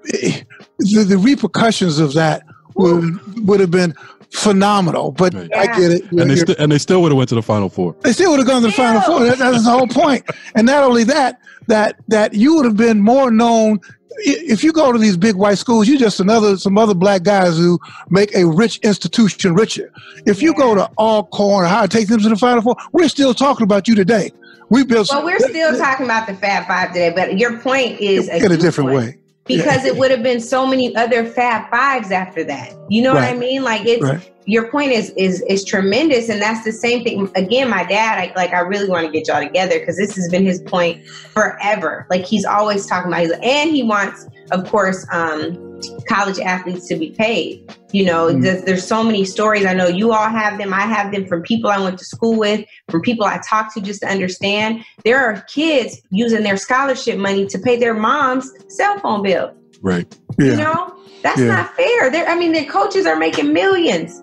[0.79, 2.43] the, the repercussions of that
[2.75, 3.93] would would have been
[4.31, 5.11] phenomenal.
[5.11, 5.49] But Right.
[5.55, 6.11] I get it.
[6.11, 7.95] and they st- and they still would have went to the final four.
[8.01, 9.23] they still would have gone to the final four.
[9.25, 10.23] That, that's the whole point.
[10.55, 13.79] And not only that, that that you would have been more known
[14.23, 15.87] if you go to these big white schools.
[15.87, 19.91] You're just another some other black guys who make a rich institution richer.
[20.25, 23.09] If you go to Alcorn or how it takes them to the final four, we're
[23.09, 24.31] still talking about you today.
[24.69, 28.29] We built Well, we're still talking about the Fab Five today, but your point is
[28.29, 29.05] in a huge different one.
[29.05, 29.17] way.
[29.57, 32.73] Because it would have been so many other Fab Fives after that.
[32.89, 33.63] You know what I mean?
[33.63, 34.31] Like it's Right.
[34.45, 37.29] your point is is is tremendous, and that's the same thing.
[37.35, 40.29] Again, my dad, I, like I really want to get y'all together because this has
[40.29, 42.07] been his point forever.
[42.09, 45.70] Like he's always talking about, and he wants, of course, um,
[46.07, 47.73] college athletes to be paid.
[47.91, 48.41] You know, Mhm.
[48.43, 49.65] there's, there's so many stories.
[49.65, 50.73] I know you all have them.
[50.73, 53.81] I have them from people I went to school with, from people I talked to
[53.81, 54.83] just to understand.
[55.03, 59.51] There are kids using their scholarship money to pay their mom's cell phone bill.
[59.81, 60.07] Right.
[60.39, 61.47] Yeah, You know, that's Yeah.
[61.47, 62.09] not fair.
[62.11, 64.21] They're, I mean, the coaches are making millions.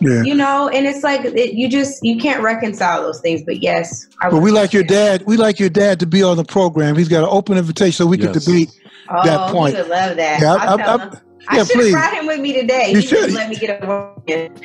[0.00, 0.22] yeah.
[0.22, 3.42] You know, and it's like it, you just you can't reconcile those things.
[3.44, 5.24] But yes, I But we like your dad.
[5.26, 6.96] We like your dad to be on the program.
[6.96, 8.26] He's got an open invitation so we Yes.
[8.32, 8.70] can debate.
[9.10, 9.74] Oh, that point.
[9.76, 10.40] He would love that.
[10.40, 11.10] Yeah, I'll I- tell I- him.
[11.12, 11.92] yeah, I should have please.
[11.92, 12.90] brought him with me today.
[12.90, 13.32] You he should should.
[13.32, 14.52] let me get a vote in.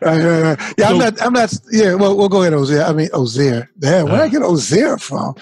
[0.00, 0.74] Right, right, right.
[0.78, 1.20] Yeah, I'm not.
[1.22, 1.52] I'm not.
[1.72, 2.82] Yeah, well, we'll go ahead, Ozier.
[2.82, 3.68] I mean, Ozier.
[3.78, 5.34] Damn, where I get Ozier from?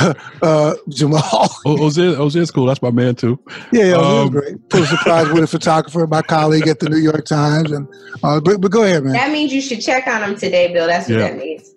[0.42, 1.50] uh, Jamal.
[1.66, 2.66] O- Ozier, Ozier's cool.
[2.66, 3.38] That's my man too.
[3.72, 4.68] Yeah, yeah, Ozier's Um, great.
[4.70, 7.86] Pulitzer Prize winning photographer, my colleague at the New York Times, and
[8.22, 9.12] uh, but, but go ahead, man.
[9.12, 10.86] That means you should check on him today, Bill.
[10.86, 11.28] That's what Yeah.
[11.30, 11.70] that means.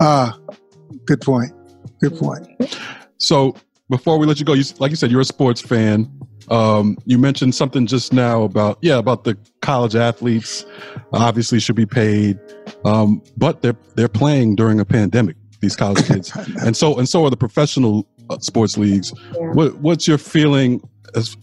[0.00, 0.38] Ah,
[1.06, 1.52] good point.
[2.00, 2.46] Good point.
[3.18, 3.54] So
[3.92, 6.10] before we let you go, you, like you said, you're a sports fan.
[6.48, 10.64] Um, you mentioned something just now about yeah about the college athletes.
[11.12, 12.38] Obviously, should be paid,
[12.86, 15.36] um, but they're they're playing during a pandemic.
[15.60, 16.32] These college kids,
[16.64, 19.12] and so and so are the professional uh, sports leagues.
[19.34, 19.52] Yeah.
[19.52, 20.80] What what's your feeling
[21.14, 21.36] as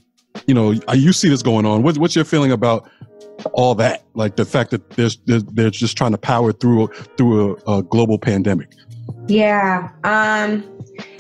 [0.48, 0.72] you know?
[0.92, 1.84] You see this going on.
[1.84, 2.90] What, what's your feeling about
[3.54, 4.04] all that?
[4.16, 7.84] Like the fact that there's they're, they're just trying to power through through a, a
[7.84, 8.74] global pandemic.
[9.28, 9.90] Yeah.
[10.04, 10.64] Um,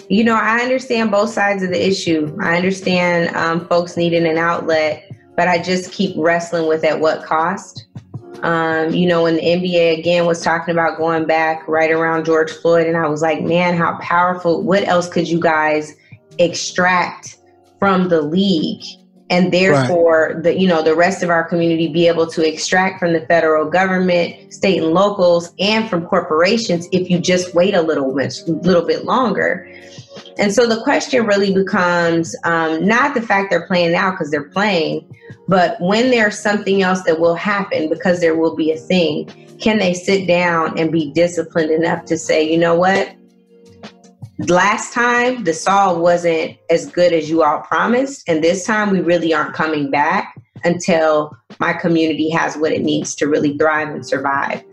[0.10, 2.36] you know, I understand both sides of the issue.
[2.42, 7.24] I understand um, folks needing an outlet, but I just keep wrestling with at what
[7.24, 7.86] cost.
[8.42, 12.52] Um, you know, when the NBA again was talking about going back right around George
[12.52, 14.64] Floyd, and I was like, man, how powerful.
[14.64, 15.94] What else could you guys
[16.40, 17.38] extract
[17.78, 18.84] from the league?
[19.30, 23.14] And therefore, the you know the rest of our community be able to extract from
[23.14, 28.14] the federal government, state and locals, and from corporations if you just wait a little
[28.16, 29.68] bit, little bit longer.
[30.40, 34.50] And so the question really becomes um, not the fact they're playing now because they're
[34.50, 35.06] playing,
[35.48, 39.28] but when there's something else that will happen because there will be a thing,
[39.60, 43.14] can they sit down and be disciplined enough to say, you know what?
[44.48, 49.02] Last time the saw wasn't as good as you all promised, and this time we
[49.02, 50.34] really aren't coming back
[50.64, 54.64] until my community has what it needs to really thrive and survive.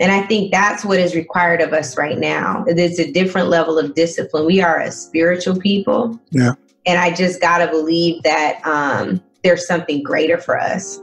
[0.00, 2.64] And I think that's what is required of us right now.
[2.66, 4.46] It's a different level of discipline.
[4.46, 6.18] We are a spiritual people.
[6.30, 6.52] Yeah.
[6.86, 11.00] And I just got to believe that um, there's something greater for us.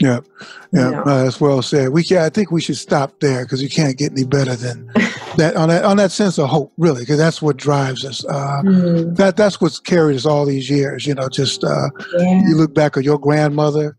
[0.00, 0.20] Yeah,
[0.72, 1.02] yeah, No.
[1.02, 1.90] uh, that's well said.
[1.90, 4.90] We can, I think we should stop there because you can't get any better than
[5.36, 8.24] that on that on that sense of hope, really, because that's what drives us.
[8.24, 11.06] Uh, Mm, that that's what's carried us all these years.
[11.06, 12.40] You know, just uh, yeah.
[12.46, 13.96] you look back at your grandmother.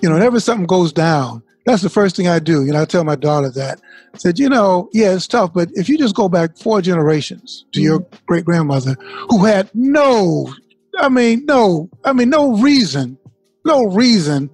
[0.00, 2.64] You know, whenever something goes down, that's the first thing I do.
[2.64, 3.80] You know, I tell my daughter that.
[4.14, 7.64] I said, you know, yeah, it's tough, but if you just go back four generations
[7.72, 8.96] to your great grandmother,
[9.28, 10.52] who had no,
[10.98, 13.18] I mean, no, I mean, no reason,
[13.64, 14.50] no reason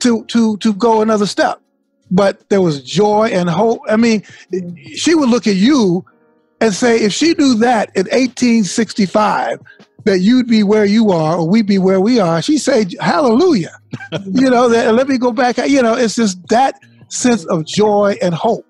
[0.00, 1.59] to to to go another step,
[2.10, 3.80] but there was joy and hope.
[3.88, 4.22] I mean,
[4.94, 6.04] she would look at you
[6.60, 9.60] and say, if she knew that in 1865
[10.04, 13.76] that you'd be where you are or we'd be where we are, she'd say, Hallelujah.
[14.26, 15.58] you know, that let me go back.
[15.58, 18.66] You know, it's just that sense of joy and hope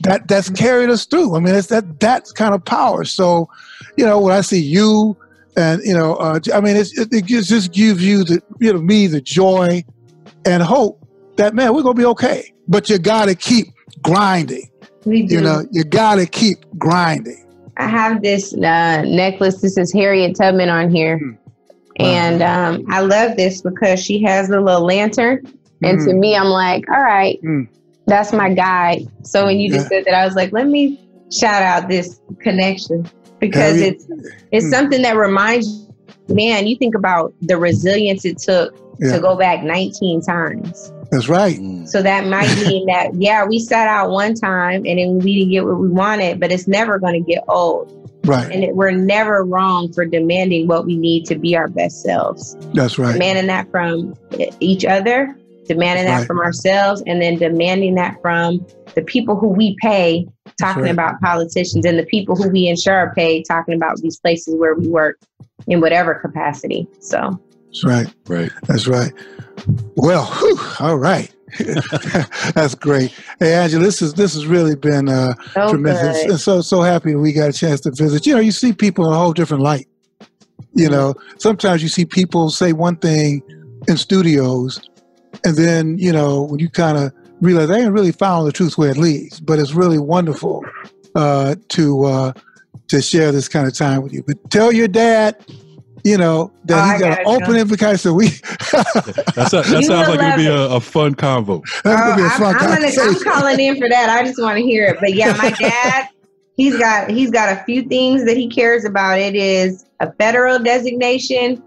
[0.00, 1.36] that that's carried us through.
[1.36, 3.04] I mean, it's that that kind of power.
[3.04, 3.48] So,
[3.96, 5.16] you know, when I see you
[5.56, 8.72] and you know, uh, I mean, it's, it, it just just gives you the you
[8.72, 9.84] know me the joy
[10.44, 11.01] and hope
[11.36, 12.52] that man we're gonna be okay.
[12.68, 13.68] But you got to keep
[14.02, 14.70] grinding.
[15.04, 15.34] We do.
[15.36, 17.38] You know, you got to keep grinding.
[17.76, 19.60] I have this uh, necklace.
[19.60, 21.18] This is Harriet Tubman on here.
[21.18, 21.30] Hmm.
[21.98, 25.40] And um, I love this because she has the little lantern.
[25.82, 26.18] And to Mm.
[26.20, 27.66] me, I'm like, all right, Mm.
[28.06, 29.02] that's my guide.
[29.24, 29.98] So when you just Yeah.
[29.98, 31.00] said that, I was like, let me
[31.32, 33.08] shout out this connection
[33.40, 34.06] because Harriet- it's
[34.52, 34.70] it's Mm.
[34.70, 39.12] something that reminds you, man, you think about the resilience it took Yeah.
[39.14, 40.92] to go back 19 times.
[41.12, 41.58] That's right.
[41.58, 41.86] Mm.
[41.86, 45.50] So that might mean that, yeah, we sat out one time and then we didn't
[45.50, 47.98] get what we wanted, but it's never going to get old.
[48.24, 48.50] Right.
[48.50, 52.56] And it, we're never wrong for demanding what we need to be our best selves.
[52.72, 53.12] That's right.
[53.12, 54.14] Demanding that from
[54.60, 55.36] each other,
[55.66, 56.26] demanding that Right.
[56.26, 60.26] from ourselves, and then demanding that from the people who we pay,
[60.58, 60.92] talking right.
[60.92, 64.88] about politicians, and the people who we ensure pay, talking about these places where we
[64.88, 65.18] work
[65.66, 66.86] in whatever capacity.
[67.00, 67.38] So,
[67.72, 68.14] That's right.
[68.26, 68.52] Right.
[68.64, 69.12] That's right.
[69.96, 71.32] Well, whew, all right.
[72.54, 73.14] That's great.
[73.38, 76.22] Hey, Angela, this is this has really been uh, so tremendous.
[76.22, 76.30] good.
[76.30, 78.26] And so so happy we got a chance to visit.
[78.26, 79.88] You know, you see people in a whole different light.
[80.74, 83.42] You know, sometimes you see people say one thing
[83.88, 84.80] in studios,
[85.44, 88.76] and then you know when you kind of realize they ain't really found the truth
[88.78, 89.40] where it leads.
[89.40, 90.64] But it's really wonderful
[91.14, 92.32] uh, to uh,
[92.88, 94.22] to share this kind of time with you.
[94.26, 95.36] But tell your dad.
[96.04, 97.60] You know that Oh, he's got an gotta open go.
[97.60, 97.98] invitation.
[97.98, 98.26] So we
[99.36, 101.62] That's a, that sounds like it would be a, a fun convo.
[101.84, 103.14] that's gonna be a Oh, fun I'm, I'm, gonna, conversation.
[103.26, 104.08] I'm calling in for that.
[104.10, 104.96] I just want to hear it.
[105.00, 106.08] But yeah, my dad,
[106.56, 109.18] he's got he's got a few things that he cares about.
[109.20, 111.62] It is a federal designation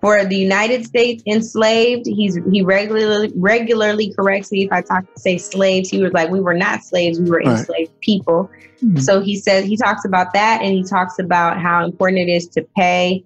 [0.00, 2.06] for the United States enslaved.
[2.06, 5.90] He's he regularly regularly corrects me if I talk say slaves.
[5.90, 7.58] He was like, we were not slaves, we were Right.
[7.58, 8.50] enslaved people.
[8.82, 9.00] Mhm.
[9.00, 12.46] So he says he talks about that, and he talks about how important it is
[12.48, 13.22] to pay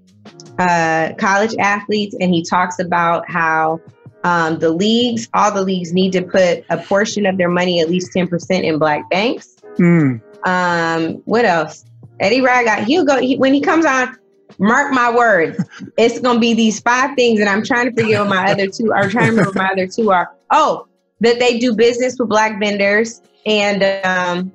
[0.59, 3.81] uh, college athletes, and he talks about how
[4.25, 7.89] um, the leagues, all the leagues, need to put a portion of their money, at
[7.89, 9.57] least ten percent, in black banks.
[9.79, 11.85] Mm, Um, what else?
[12.19, 14.17] Eddie Raga, he'll go he, when he comes on.
[14.59, 15.65] Mark my words,
[15.97, 18.93] it's gonna be these five things, and I'm trying to forget what my other two
[18.93, 19.09] are.
[19.09, 20.35] Trying to remember what my other two are.
[20.51, 20.87] Oh,
[21.21, 24.53] that they do business with black vendors and um,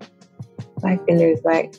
[0.78, 1.76] black vendors, like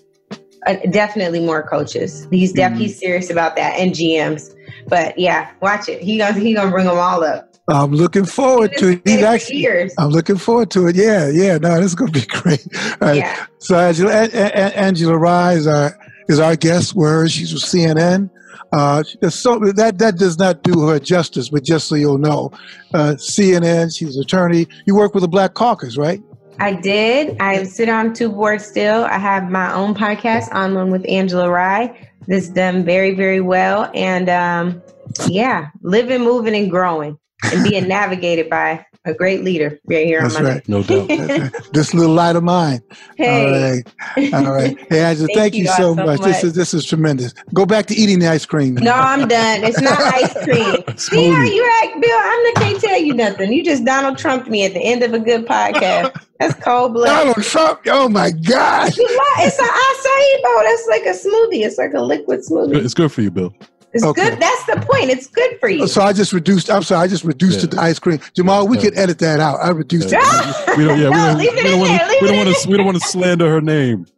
[0.66, 2.26] uh, definitely more coaches.
[2.30, 2.78] He's def- Mhm.
[2.78, 4.54] he's serious about that and GMs.
[4.88, 6.02] But yeah, watch it.
[6.02, 7.50] He gonna he gonna bring them all up.
[7.68, 9.00] I'm looking forward to it.
[9.04, 9.56] He's He's been for actually.
[9.56, 9.92] years.
[9.98, 10.94] I'm looking forward to it.
[10.94, 11.58] Yeah, yeah.
[11.58, 12.64] No, this is going to be great.
[13.00, 13.16] Right.
[13.16, 13.44] Yeah.
[13.58, 15.98] So Angela, A- A- Angela Rye is our
[16.28, 16.94] is our guest.
[16.94, 18.30] Where she's with CNN.
[18.72, 21.48] Uh, so that that does not do her justice.
[21.48, 22.52] But just so you'll know,
[22.94, 23.96] uh, CNN.
[23.96, 24.68] She's an attorney.
[24.86, 26.20] You work with the Black Caucus, right?
[26.58, 27.36] I did.
[27.40, 29.04] I sit on two boards still.
[29.04, 32.08] I have my own podcast on one with Angela Rye.
[32.26, 33.90] That's done very, very well.
[33.94, 34.82] And um,
[35.28, 37.18] yeah, living, moving, and growing
[37.52, 40.68] and being navigated by a great leader right here That's on my right.
[40.68, 41.08] No doubt.
[41.08, 41.52] Right.
[41.72, 42.80] this little light of mine.
[43.16, 43.82] Hey.
[44.16, 44.34] All right.
[44.34, 44.78] All right.
[44.90, 46.20] Hey, Angela, Thank thank, you you so so much.
[46.20, 47.32] This is this is tremendous.
[47.54, 48.74] Go back to eating the ice cream.
[48.74, 49.64] No, I'm done.
[49.64, 50.82] It's not ice cream.
[50.96, 52.10] See how you act, Bill?
[52.10, 53.52] I can't tell you nothing.
[53.52, 56.24] You just Donald Trumped me at the end of a good podcast.
[56.38, 57.06] That's cold blood.
[57.06, 57.80] Donald Trump.
[57.86, 58.96] Oh my God.
[58.96, 59.36] You lie.
[59.40, 60.62] It's an acai bowl.
[60.64, 61.64] That's like a smoothie.
[61.64, 62.84] It's like a liquid smoothie.
[62.84, 63.54] It's good for you, Bill.
[63.96, 64.30] It's Okay.
[64.30, 64.40] good.
[64.40, 65.10] That's the point.
[65.10, 65.86] It's good for you.
[65.86, 66.70] So I just reduced.
[66.70, 67.04] I'm sorry.
[67.04, 67.66] I just reduced Yeah.
[67.70, 68.20] the ice cream.
[68.34, 68.84] Jamal, we Yeah.
[68.84, 69.58] could edit that out.
[69.62, 70.20] I reduced Yeah.
[70.22, 70.76] it.
[70.78, 70.98] We don't.
[71.00, 71.38] Yeah, we don't.
[71.38, 72.18] leave it we don't in want there, to.
[72.22, 72.68] We don't want to.
[72.68, 74.06] We don't want to slander her name.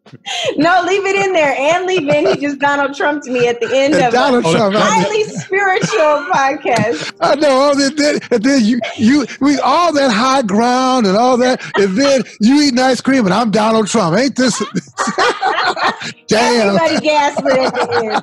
[0.56, 2.26] No, leave it in there and leave in.
[2.28, 4.74] He just Donald Trumped me at the end And of Donald a Trump.
[4.74, 7.12] I, highly spiritual podcast.
[7.20, 7.94] I know all that.
[7.94, 12.22] Then, and then you, you, we all that high ground and all that, and then
[12.40, 14.16] you eating ice cream and I'm Donald Trump.
[14.16, 14.58] Ain't this?
[16.28, 16.68] Damn.
[16.76, 18.22] Everybody gasped at the end.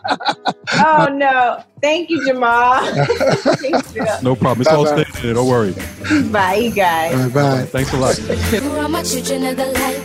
[0.84, 1.45] Oh no!
[1.82, 2.86] Thank you, Jamal.
[3.62, 4.22] Thanks, Bill.
[4.24, 4.62] No problem.
[4.62, 5.04] It's all Bye-bye.
[5.04, 5.34] staying there.
[5.36, 5.74] Don't worry.
[6.32, 7.14] Bye, you guys.
[7.14, 7.66] All right, bye.
[7.66, 8.16] Thanks a lot.
[8.18, 10.02] Who my children of the light?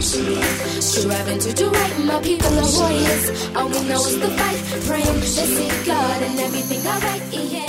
[0.00, 3.24] Striving to do right, my people are warriors.
[3.54, 7.22] All we know is the fight, praying to see God and everything alright.
[7.32, 7.68] Yeah.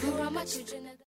[0.00, 0.91] Who are my children of the